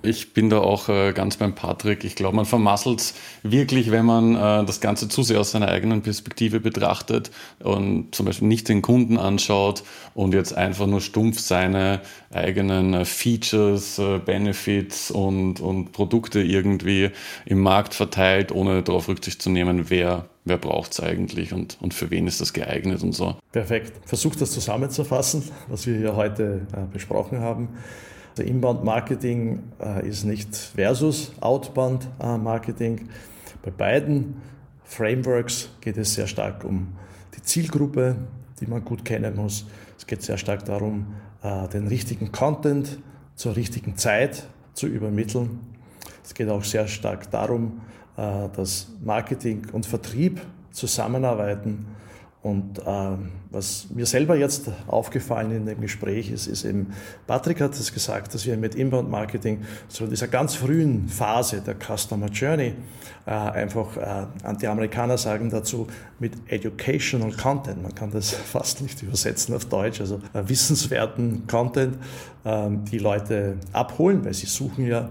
Ich 0.02 0.34
bin 0.34 0.50
da 0.50 0.60
auch 0.60 0.88
äh, 0.88 1.12
ganz 1.12 1.36
beim 1.36 1.56
Patrick. 1.56 2.06
Ich 2.06 2.16
glaube, 2.16 2.34
man 2.34 2.46
vermasselt 2.46 3.02
es 3.02 3.14
wirklich, 3.44 3.92
wenn 3.92 4.06
man 4.06 4.34
äh, 4.36 4.66
das 4.66 4.80
Ganze 4.80 5.10
zu 5.10 5.24
sehr 5.24 5.42
aus 5.42 5.52
seiner 5.52 5.68
eigenen 5.68 6.02
Perspektive 6.02 6.62
betrachtet 6.62 7.32
und 7.62 8.16
zum 8.16 8.26
Beispiel 8.26 8.48
nicht 8.48 8.70
den 8.70 8.82
Kunden 8.82 9.18
anschaut 9.18 9.84
und 10.14 10.34
jetzt 10.34 10.56
einfach 10.56 10.88
nur 10.88 11.02
stumpf 11.02 11.40
seine 11.40 12.00
eigenen 12.32 12.94
äh, 12.94 13.04
Features, 13.04 14.00
äh, 14.00 14.20
Benefits 14.20 15.12
und, 15.12 15.60
und 15.60 15.92
Produkte 15.92 16.42
irgendwie 16.42 17.10
im 17.46 17.60
Markt 17.60 17.94
verteilt, 17.94 18.54
ohne 18.54 18.84
darauf 18.84 19.10
Rücksicht 19.10 19.42
zu 19.42 19.50
nehmen, 19.50 19.90
wer 19.90 20.30
wer 20.50 20.58
braucht 20.58 20.92
es 20.92 21.00
eigentlich 21.00 21.54
und, 21.54 21.78
und 21.80 21.94
für 21.94 22.10
wen 22.10 22.28
ist 22.28 22.42
das 22.42 22.52
geeignet 22.52 23.04
und 23.04 23.14
so. 23.14 23.36
Perfekt. 23.52 23.94
Versuch 24.06 24.36
das 24.36 24.52
zusammenzufassen, 24.52 25.44
was 25.70 25.88
wir 25.88 25.96
hier 25.96 26.16
heute 26.16 26.68
äh, 26.74 26.92
besprochen 26.92 27.40
haben. 27.40 27.70
Der 28.38 28.46
Inbound-Marketing 28.46 29.64
äh, 29.82 30.08
ist 30.08 30.26
nicht 30.26 30.56
versus 30.56 31.32
Outbound-Marketing. 31.40 33.10
Bei 33.64 33.72
beiden 33.72 34.42
Frameworks 34.84 35.70
geht 35.82 35.98
es 35.98 36.16
sehr 36.16 36.28
stark 36.28 36.64
um 36.64 36.88
die 37.36 37.42
Zielgruppe, 37.42 38.16
die 38.60 38.68
man 38.68 38.84
gut 38.84 39.06
kennen 39.06 39.36
muss. 39.36 39.66
Es 39.98 40.08
geht 40.08 40.22
sehr 40.22 40.38
stark 40.38 40.66
darum, 40.66 41.08
äh, 41.44 41.68
den 41.70 41.88
richtigen 41.88 42.32
Content 42.32 43.00
zur 43.36 43.56
richtigen 43.56 43.98
Zeit 43.98 44.48
zu 44.74 44.88
übermitteln. 44.88 45.60
Es 46.24 46.34
geht 46.34 46.50
auch 46.50 46.64
sehr 46.64 46.88
stark 46.88 47.30
darum, 47.32 47.82
äh, 47.82 47.99
dass 48.56 48.88
Marketing 49.04 49.68
und 49.72 49.86
Vertrieb 49.86 50.42
zusammenarbeiten. 50.72 51.86
Und 52.42 52.80
äh, 52.80 53.18
was 53.52 53.88
mir 53.90 54.06
selber 54.06 54.36
jetzt 54.36 54.70
aufgefallen 54.88 55.52
in 55.52 55.66
dem 55.66 55.82
Gespräch 55.82 56.30
ist, 56.30 56.46
ist 56.46 56.66
eben, 56.66 56.94
Patrick 57.26 57.62
hat 57.62 57.74
es 57.74 57.92
gesagt, 57.92 58.34
dass 58.34 58.46
wir 58.46 58.56
mit 58.58 58.76
Inbound 58.76 59.10
Marketing 59.10 59.62
in 60.00 60.10
dieser 60.10 60.28
ganz 60.28 60.54
frühen 60.54 61.10
Phase 61.10 61.62
der 61.62 61.76
Customer 61.76 62.28
Journey 62.28 62.76
äh, 63.26 63.32
einfach, 63.32 63.98
äh, 63.98 64.28
die 64.62 64.68
Amerikaner 64.68 65.18
sagen 65.18 65.50
dazu, 65.50 65.88
mit 66.20 66.34
Educational 66.48 67.32
Content, 67.32 67.82
man 67.82 67.96
kann 67.96 68.12
das 68.12 68.30
fast 68.52 68.82
nicht 68.82 69.02
übersetzen 69.02 69.56
auf 69.56 69.66
Deutsch, 69.66 70.00
also 70.00 70.22
äh, 70.34 70.44
wissenswerten 70.46 71.48
Content, 71.48 71.98
ähm, 72.46 72.86
die 72.86 73.00
Leute 73.00 73.58
abholen, 73.74 74.24
weil 74.26 74.36
sie 74.36 74.46
suchen 74.46 74.86
ja 74.86 75.10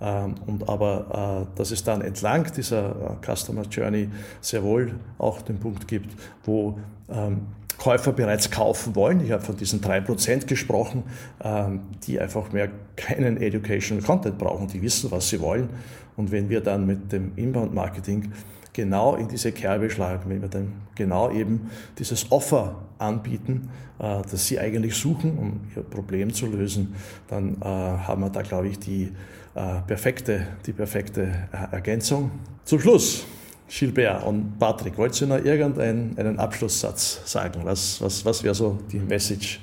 ähm, 0.00 0.36
und 0.46 0.68
aber, 0.68 1.46
äh, 1.52 1.58
dass 1.58 1.72
es 1.72 1.82
dann 1.82 2.02
entlang 2.02 2.50
dieser 2.56 3.18
äh, 3.20 3.34
Customer 3.36 3.62
Journey 3.62 4.08
sehr 4.40 4.62
wohl 4.62 4.94
auch 5.18 5.42
den 5.42 5.58
Punkt 5.58 5.88
gibt, 5.88 6.10
wo 6.44 6.78
ähm, 7.10 7.42
Käufer 7.80 8.12
bereits 8.12 8.50
kaufen 8.50 8.94
wollen. 8.94 9.24
Ich 9.24 9.32
habe 9.32 9.42
von 9.42 9.56
diesen 9.56 9.80
3% 9.80 10.46
gesprochen, 10.46 11.04
ähm, 11.42 11.80
die 12.06 12.20
einfach 12.20 12.52
mehr 12.52 12.68
keinen 12.96 13.38
Educational 13.38 14.04
Content 14.04 14.38
brauchen, 14.38 14.68
die 14.68 14.82
wissen, 14.82 15.10
was 15.10 15.30
sie 15.30 15.40
wollen. 15.40 15.70
Und 16.16 16.30
wenn 16.30 16.48
wir 16.48 16.60
dann 16.60 16.86
mit 16.86 17.10
dem 17.10 17.32
Inbound-Marketing 17.36 18.32
genau 18.72 19.16
in 19.16 19.28
diese 19.28 19.50
Kerbe 19.52 19.90
schlagen, 19.90 20.28
wenn 20.28 20.42
wir 20.42 20.48
dann 20.48 20.72
genau 20.94 21.30
eben 21.30 21.70
dieses 21.98 22.30
Offer 22.30 22.76
anbieten, 22.98 23.70
äh, 23.98 24.22
das 24.30 24.46
sie 24.46 24.60
eigentlich 24.60 24.94
suchen, 24.94 25.38
um 25.38 25.60
ihr 25.74 25.82
Problem 25.82 26.32
zu 26.32 26.46
lösen, 26.46 26.94
dann 27.28 27.56
haben 27.60 28.20
wir 28.22 28.30
da, 28.30 28.42
glaube 28.42 28.68
ich, 28.68 28.78
die 28.78 29.12
äh, 29.54 29.80
perfekte, 29.84 30.46
die 30.66 30.72
perfekte 30.72 31.22
äh, 31.22 31.74
Ergänzung. 31.74 32.30
Zum 32.64 32.78
Schluss, 32.78 33.26
Gilbert 33.70 34.24
und 34.26 34.58
Patrick, 34.58 34.98
wollt 34.98 35.18
ihr 35.20 35.28
noch 35.28 35.44
irgendeinen 35.44 36.38
Abschlusssatz 36.38 37.20
sagen? 37.24 37.60
Was, 37.64 38.00
was, 38.00 38.24
was 38.24 38.42
wäre 38.42 38.54
so 38.54 38.78
die 38.90 38.98
Message, 38.98 39.60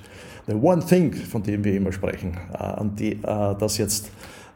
the 0.48 0.54
one 0.54 0.84
thing, 0.84 1.14
von 1.14 1.44
dem 1.44 1.64
wir 1.64 1.76
immer 1.76 1.92
sprechen, 1.92 2.38
äh, 2.54 2.58
an 2.58 2.96
die, 2.96 3.14
äh, 3.14 3.56
das 3.60 3.78
jetzt 3.78 4.08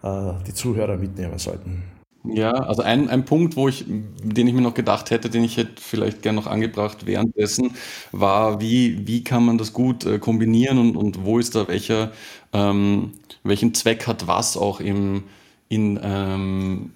äh, 0.04 0.32
die 0.48 0.54
Zuhörer 0.54 0.96
mitnehmen 0.98 1.38
sollten? 1.38 1.84
Ja, 2.24 2.52
also 2.52 2.84
ein, 2.84 3.10
ein 3.10 3.26
Punkt, 3.26 3.56
wo 3.56 3.68
ich, 3.68 3.84
den 3.88 4.48
ich 4.48 4.54
mir 4.54 4.62
noch 4.62 4.76
gedacht 4.76 5.10
hätte, 5.10 5.30
den 5.30 5.44
ich 5.44 5.58
hätte 5.58 5.82
vielleicht 5.82 6.22
gerne 6.22 6.40
noch 6.40 6.48
angebracht 6.48 7.06
währenddessen, 7.06 7.72
war, 8.12 8.62
wie, 8.62 9.08
wie 9.08 9.24
kann 9.24 9.44
man 9.44 9.58
das 9.58 9.74
gut 9.74 10.06
äh, 10.06 10.20
kombinieren 10.20 10.78
und, 10.78 10.96
und 10.96 11.26
wo 11.26 11.40
ist 11.40 11.56
da 11.56 11.68
welcher, 11.68 12.12
ähm, 12.54 13.14
welchen 13.44 13.74
Zweck 13.74 14.08
hat 14.08 14.28
was 14.28 14.56
auch 14.56 14.80
im, 14.80 15.24
in, 15.68 16.00
ähm, 16.02 16.92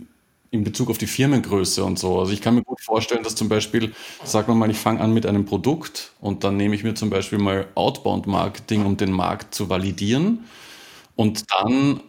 in 0.56 0.63
Bezug 0.63 0.89
auf 0.89 0.98
die 0.98 1.08
Firmengröße 1.08 1.84
und 1.84 2.00
so. 2.00 2.20
Also 2.20 2.32
ich 2.32 2.41
kann 2.41 2.56
mir 2.56 2.63
gut 2.63 2.82
vorstellen, 2.82 3.24
dass 3.24 3.36
zum 3.36 3.50
Beispiel, 3.50 3.94
sagen 4.24 4.48
wir 4.48 4.56
mal, 4.56 4.72
ich 4.72 4.78
fange 4.78 5.02
an 5.02 5.13
mit 5.13 5.26
einem 5.26 5.46
Produkt 5.46 6.13
und 6.22 6.44
dann 6.44 6.58
nehme 6.58 6.76
ich 6.76 6.84
mir 6.84 6.96
zum 6.96 7.10
Beispiel 7.10 7.38
mal 7.38 7.68
Outbound 7.76 8.28
Marketing, 8.28 8.86
um 8.86 8.98
den 8.98 9.12
Markt 9.12 9.54
zu 9.54 9.70
validieren. 9.70 10.46
Und 11.15 11.46
dann 11.52 12.00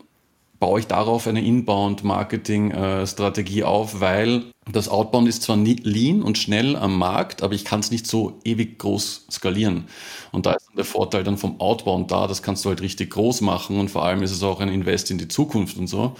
baue 0.58 0.80
ich 0.80 0.86
darauf 0.86 1.26
eine 1.26 1.44
Inbound-Marketing-Strategie 1.44 3.64
auf, 3.64 4.00
weil 4.00 4.44
das 4.70 4.88
Outbound 4.88 5.28
ist 5.28 5.42
zwar 5.42 5.58
lean 5.58 6.22
und 6.22 6.38
schnell 6.38 6.76
am 6.76 6.96
Markt, 6.98 7.42
aber 7.42 7.52
ich 7.54 7.66
kann 7.66 7.80
es 7.80 7.90
nicht 7.90 8.06
so 8.06 8.38
ewig 8.44 8.78
groß 8.78 9.26
skalieren. 9.30 9.84
Und 10.32 10.46
da 10.46 10.52
ist 10.52 10.70
der 10.76 10.86
Vorteil 10.86 11.24
dann 11.24 11.36
vom 11.36 11.60
Outbound 11.60 12.10
da, 12.10 12.26
das 12.26 12.42
kannst 12.42 12.64
du 12.64 12.70
halt 12.70 12.80
richtig 12.80 13.10
groß 13.10 13.42
machen 13.42 13.78
und 13.78 13.90
vor 13.90 14.04
allem 14.04 14.22
ist 14.22 14.32
es 14.32 14.42
auch 14.42 14.60
ein 14.60 14.68
Invest 14.68 15.10
in 15.10 15.18
die 15.18 15.28
Zukunft 15.28 15.76
und 15.76 15.88
so. 15.88 16.16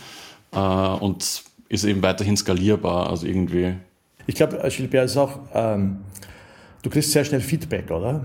Äh, 0.53 0.59
und 0.59 1.45
ist 1.69 1.85
eben 1.85 2.03
weiterhin 2.03 2.37
skalierbar, 2.37 3.11
also 3.11 3.27
irgendwie. 3.27 3.75
Ich 4.27 4.35
glaube, 4.35 4.59
Gilbert 4.69 5.07
ist 5.07 5.17
auch, 5.17 5.39
ähm, 5.55 5.99
du 6.83 6.91
kriegst 6.91 7.13
sehr 7.13 7.25
schnell 7.25 7.41
Feedback, 7.41 7.91
oder? 7.91 8.25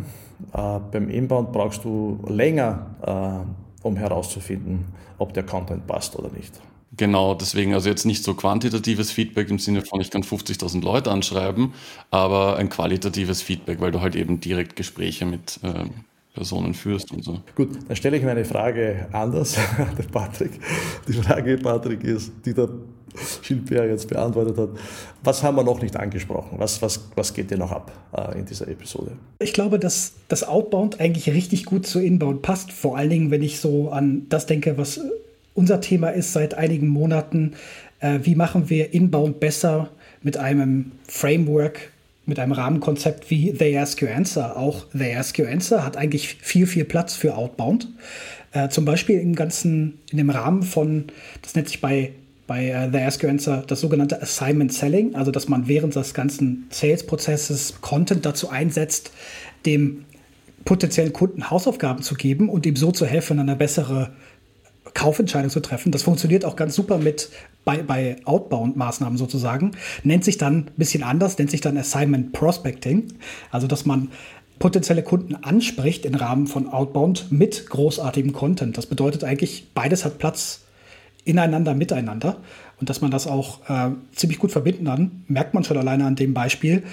Äh, 0.54 0.80
beim 0.92 1.10
Inbound 1.10 1.52
brauchst 1.52 1.84
du 1.84 2.24
länger, 2.28 3.46
äh, 3.84 3.86
um 3.88 3.96
herauszufinden, 3.96 4.86
ob 5.18 5.34
der 5.34 5.44
Content 5.44 5.86
passt 5.88 6.18
oder 6.18 6.30
nicht. 6.32 6.54
Genau, 6.98 7.36
deswegen 7.36 7.74
also 7.74 7.90
jetzt 7.90 8.06
nicht 8.06 8.24
so 8.24 8.34
quantitatives 8.34 9.12
Feedback 9.12 9.50
im 9.50 9.60
Sinne 9.60 9.82
von, 9.82 10.02
ich 10.02 10.12
kann 10.12 10.24
50.000 10.24 10.84
Leute 10.84 11.10
anschreiben, 11.10 11.74
aber 12.10 12.58
ein 12.58 12.68
qualitatives 12.68 13.42
Feedback, 13.42 13.80
weil 13.80 13.92
du 13.92 14.02
halt 14.02 14.16
eben 14.16 14.42
direkt 14.42 14.76
Gespräche 14.76 15.26
mit 15.26 15.60
äh, 15.64 15.86
Personen 16.34 16.74
führst 16.74 17.12
und 17.12 17.24
so. 17.24 17.40
Gut, 17.56 17.70
dann 17.88 17.96
stelle 17.96 18.18
ich 18.18 18.24
meine 18.24 18.46
Frage 18.46 19.08
anders, 19.12 19.58
der 19.98 20.04
Patrick. 20.04 20.52
Die 21.08 21.14
Frage, 21.14 21.58
Patrick, 21.58 22.04
ist, 22.04 22.32
die 22.46 22.54
der 22.54 22.70
Gilbert 23.46 23.90
jetzt 23.90 24.08
beantwortet 24.08 24.58
hat. 24.58 24.70
Was 25.24 25.44
haben 25.44 25.58
wir 25.58 25.64
noch 25.64 25.82
nicht 25.82 25.98
angesprochen? 25.98 26.58
Was, 26.58 26.82
was, 26.82 27.10
was 27.16 27.34
geht 27.34 27.52
dir 27.52 27.58
noch 27.58 27.72
ab 27.72 27.92
äh, 28.16 28.40
in 28.40 28.46
dieser 28.46 28.68
Episode? 28.68 29.12
Ich 29.40 29.54
glaube, 29.54 29.80
dass 29.80 30.14
das 30.28 30.44
Outbound 30.44 31.00
eigentlich 31.00 31.30
richtig 31.30 31.66
gut 31.66 31.86
zu 31.86 32.00
Inbound 32.00 32.42
passt. 32.42 32.72
Vor 32.72 32.98
allen 32.98 33.10
Dingen, 33.10 33.32
wenn 33.32 33.42
ich 33.42 33.60
so 33.60 33.90
an 33.90 34.28
das 34.30 34.46
denke, 34.46 34.78
was 34.78 35.02
unser 35.54 35.82
Thema 35.82 36.10
ist 36.10 36.34
seit 36.34 36.54
einigen 36.54 36.88
Monaten. 36.88 37.54
Äh, 38.00 38.20
wie 38.24 38.36
machen 38.36 38.70
wir 38.70 38.94
Inbound 38.94 39.40
besser 39.40 39.90
mit 40.24 40.38
einem 40.38 40.92
Framework, 41.08 41.92
mit 42.32 42.40
einem 42.40 42.54
Rahmenkonzept 42.54 43.30
wie 43.30 43.52
They 43.52 43.78
Ask 43.78 44.02
You 44.02 44.08
Answer. 44.08 44.56
Auch 44.56 44.86
They 44.98 45.14
Ask 45.14 45.38
You 45.38 45.46
Answer 45.46 45.84
hat 45.84 45.98
eigentlich 45.98 46.38
viel, 46.40 46.66
viel 46.66 46.86
Platz 46.86 47.14
für 47.14 47.36
Outbound. 47.36 47.90
Äh, 48.54 48.70
zum 48.70 48.86
Beispiel 48.86 49.20
im 49.20 49.36
ganzen, 49.36 50.00
in 50.10 50.18
dem 50.18 50.30
Rahmen 50.30 50.64
von, 50.64 51.08
das 51.42 51.56
nennt 51.56 51.68
sich 51.68 51.82
bei, 51.82 52.14
bei 52.48 52.88
uh, 52.88 52.90
The 52.90 53.00
Ask 53.00 53.22
You 53.22 53.28
Answer 53.28 53.66
das 53.68 53.82
sogenannte 53.82 54.22
Assignment 54.22 54.72
Selling, 54.72 55.14
also 55.14 55.30
dass 55.30 55.50
man 55.50 55.68
während 55.68 55.94
des 55.94 56.14
ganzen 56.14 56.68
Sales-Prozesses 56.70 57.82
Content 57.82 58.26
dazu 58.26 58.50
einsetzt, 58.50 59.12
dem 59.66 60.06
potenziellen 60.64 61.12
Kunden 61.12 61.50
Hausaufgaben 61.50 62.02
zu 62.02 62.16
geben 62.16 62.48
und 62.48 62.66
ihm 62.66 62.78
so 62.78 62.94
zu 62.94 63.06
helfen, 63.06 63.40
eine 63.40 63.58
bessere 63.58 64.14
Kaufentscheidung 64.94 65.50
zu 65.50 65.60
treffen. 65.60 65.92
Das 65.92 66.04
funktioniert 66.04 66.46
auch 66.46 66.56
ganz 66.56 66.76
super 66.76 66.98
mit 66.98 67.30
bei, 67.64 67.84
bei 67.84 68.18
Outbound-Maßnahmen 68.26 69.18
sozusagen. 69.18 69.72
Nennt 70.04 70.24
sich 70.24 70.38
dann 70.38 70.58
ein 70.58 70.72
bisschen 70.78 71.04
anders, 71.04 71.38
nennt 71.38 71.52
sich 71.52 71.62
dann 71.62 71.78
Assignment 71.78 72.34
Prospecting. 72.34 73.14
Also, 73.52 73.68
dass 73.68 73.86
man 73.86 74.10
potenzielle 74.60 75.04
Kunden 75.04 75.36
anspricht 75.36 76.06
im 76.06 76.16
Rahmen 76.16 76.48
von 76.48 76.68
Outbound 76.68 77.32
mit 77.32 77.68
großartigem 77.70 78.32
Content. 78.32 78.78
Das 78.78 78.86
bedeutet 78.86 79.24
eigentlich, 79.24 79.74
beides 79.74 80.06
hat 80.06 80.20
Platz 80.20 80.62
ineinander, 81.26 81.74
miteinander. 81.74 82.38
Und 82.82 82.90
dass 82.90 83.00
man 83.00 83.12
das 83.12 83.28
auch 83.28 83.60
äh, 83.70 83.92
ziemlich 84.14 84.40
gut 84.40 84.52
verbinden 84.52 84.86
kann, 84.86 85.24
merkt 85.28 85.54
man 85.54 85.64
schon 85.64 85.78
alleine 85.78 86.06
an 86.06 86.16
dem 86.16 86.34
Beispiel. 86.34 86.84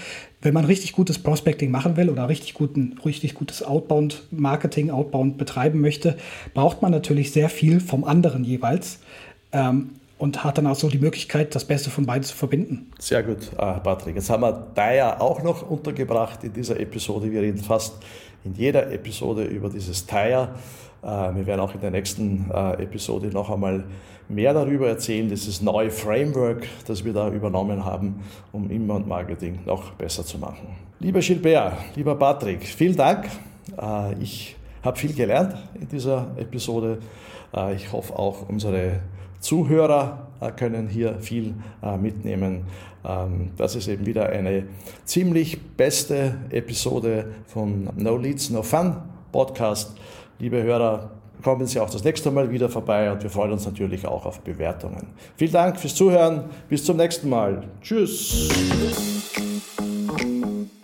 Wenn 0.42 0.52
man 0.52 0.66
richtig 0.66 0.92
gutes 0.92 1.18
Prospecting 1.18 1.70
machen 1.70 1.96
will 1.96 2.10
oder 2.10 2.28
richtig, 2.28 2.52
guten, 2.54 2.98
richtig 3.04 3.34
gutes 3.34 3.62
Outbound-Marketing, 3.62 4.90
Outbound 4.90 5.38
betreiben 5.38 5.80
möchte, 5.80 6.18
braucht 6.52 6.82
man 6.82 6.92
natürlich 6.92 7.32
sehr 7.32 7.48
viel 7.48 7.80
vom 7.80 8.04
anderen 8.04 8.44
jeweils. 8.44 9.00
Ähm, 9.50 9.90
und 10.18 10.42
hat 10.42 10.58
dann 10.58 10.66
auch 10.66 10.74
so 10.74 10.88
die 10.88 10.98
Möglichkeit, 10.98 11.54
das 11.54 11.64
Beste 11.64 11.90
von 11.90 12.04
beiden 12.04 12.24
zu 12.24 12.36
verbinden. 12.36 12.90
Sehr 12.98 13.22
gut, 13.22 13.52
äh, 13.56 13.56
Patrick. 13.56 14.16
Jetzt 14.16 14.28
haben 14.30 14.42
wir 14.42 14.66
da 14.74 15.18
auch 15.20 15.44
noch 15.44 15.70
untergebracht 15.70 16.42
in 16.42 16.52
dieser 16.52 16.78
Episode. 16.80 17.30
Wir 17.30 17.40
reden 17.40 17.58
fast 17.58 17.94
in 18.44 18.54
jeder 18.54 18.92
Episode 18.92 19.44
über 19.44 19.70
dieses 19.70 20.06
Tire. 20.06 20.56
Äh, 21.02 21.06
wir 21.06 21.46
werden 21.46 21.60
auch 21.60 21.74
in 21.74 21.80
der 21.80 21.90
nächsten 21.90 22.50
äh, 22.52 22.82
Episode 22.82 23.28
noch 23.28 23.50
einmal 23.50 23.84
mehr 24.28 24.52
darüber 24.52 24.88
erzählen, 24.88 25.28
dieses 25.28 25.62
neue 25.62 25.90
Framework, 25.90 26.66
das 26.86 27.04
wir 27.04 27.12
da 27.12 27.30
übernommen 27.30 27.84
haben, 27.84 28.22
um 28.52 28.70
Inbound-Marketing 28.70 29.60
noch 29.64 29.92
besser 29.92 30.24
zu 30.24 30.38
machen. 30.38 30.68
Lieber 31.00 31.20
Gilbert, 31.20 31.78
lieber 31.96 32.14
Patrick, 32.14 32.66
vielen 32.66 32.96
Dank. 32.96 33.26
Ich 34.20 34.56
habe 34.82 34.98
viel 34.98 35.14
gelernt 35.14 35.54
in 35.80 35.88
dieser 35.88 36.26
Episode. 36.36 36.98
Ich 37.74 37.90
hoffe 37.90 38.18
auch 38.18 38.48
unsere 38.48 39.00
Zuhörer 39.40 40.28
äh, 40.40 40.50
können 40.52 40.88
hier 40.88 41.16
viel 41.20 41.54
äh, 41.82 41.96
mitnehmen. 41.96 42.66
Ähm, 43.04 43.50
das 43.56 43.76
ist 43.76 43.88
eben 43.88 44.06
wieder 44.06 44.28
eine 44.28 44.64
ziemlich 45.04 45.60
beste 45.76 46.36
Episode 46.50 47.32
vom 47.46 47.88
No 47.96 48.16
Leads, 48.16 48.50
No 48.50 48.62
Fun 48.62 48.96
Podcast. 49.32 49.96
Liebe 50.40 50.62
Hörer, 50.62 51.10
kommen 51.42 51.66
Sie 51.66 51.80
auch 51.80 51.90
das 51.90 52.04
nächste 52.04 52.30
Mal 52.30 52.52
wieder 52.52 52.68
vorbei 52.68 53.10
und 53.10 53.20
wir 53.24 53.30
freuen 53.30 53.50
uns 53.50 53.66
natürlich 53.66 54.06
auch 54.06 54.24
auf 54.24 54.40
Bewertungen. 54.40 55.08
Vielen 55.36 55.50
Dank 55.50 55.80
fürs 55.80 55.96
Zuhören. 55.96 56.44
Bis 56.68 56.84
zum 56.84 56.96
nächsten 56.96 57.28
Mal. 57.28 57.64
Tschüss. 57.82 58.48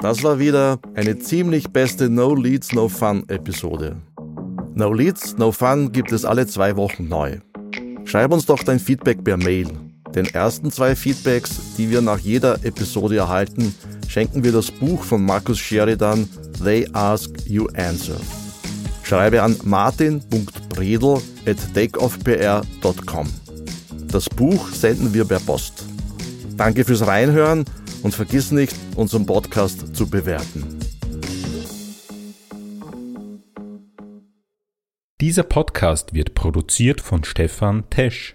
Das 0.00 0.24
war 0.24 0.40
wieder 0.40 0.80
eine 0.94 1.20
ziemlich 1.20 1.70
beste 1.70 2.10
No 2.10 2.34
Leads, 2.34 2.72
No 2.72 2.88
Fun 2.88 3.22
Episode. 3.28 3.96
No 4.74 4.92
Leads, 4.92 5.38
No 5.38 5.52
Fun 5.52 5.92
gibt 5.92 6.10
es 6.10 6.24
alle 6.24 6.48
zwei 6.48 6.76
Wochen 6.76 7.08
neu. 7.08 7.38
Schreib 8.06 8.32
uns 8.32 8.46
doch 8.46 8.64
dein 8.64 8.80
Feedback 8.80 9.22
per 9.22 9.36
Mail. 9.36 9.68
Den 10.16 10.26
ersten 10.26 10.72
zwei 10.72 10.96
Feedbacks, 10.96 11.76
die 11.78 11.90
wir 11.90 12.02
nach 12.02 12.18
jeder 12.18 12.54
Episode 12.64 13.18
erhalten, 13.18 13.72
schenken 14.08 14.42
wir 14.42 14.50
das 14.50 14.72
Buch 14.72 15.04
von 15.04 15.24
Markus 15.24 15.58
Sheridan 15.58 16.28
They 16.62 16.88
Ask 16.92 17.30
You 17.46 17.68
Answer. 17.76 18.16
Schreibe 19.04 19.42
an 19.42 19.56
martin.bredel 19.64 21.20
at 21.46 21.74
takeoffpr.com. 21.74 23.28
Das 24.08 24.28
Buch 24.30 24.70
senden 24.70 25.12
wir 25.12 25.26
per 25.26 25.40
Post. 25.40 25.84
Danke 26.56 26.84
fürs 26.84 27.06
Reinhören 27.06 27.64
und 28.02 28.14
vergiss 28.14 28.50
nicht, 28.50 28.74
unseren 28.96 29.26
Podcast 29.26 29.94
zu 29.94 30.08
bewerten. 30.08 30.78
Dieser 35.20 35.42
Podcast 35.42 36.14
wird 36.14 36.34
produziert 36.34 37.00
von 37.00 37.24
Stefan 37.24 37.88
Tesch. 37.90 38.32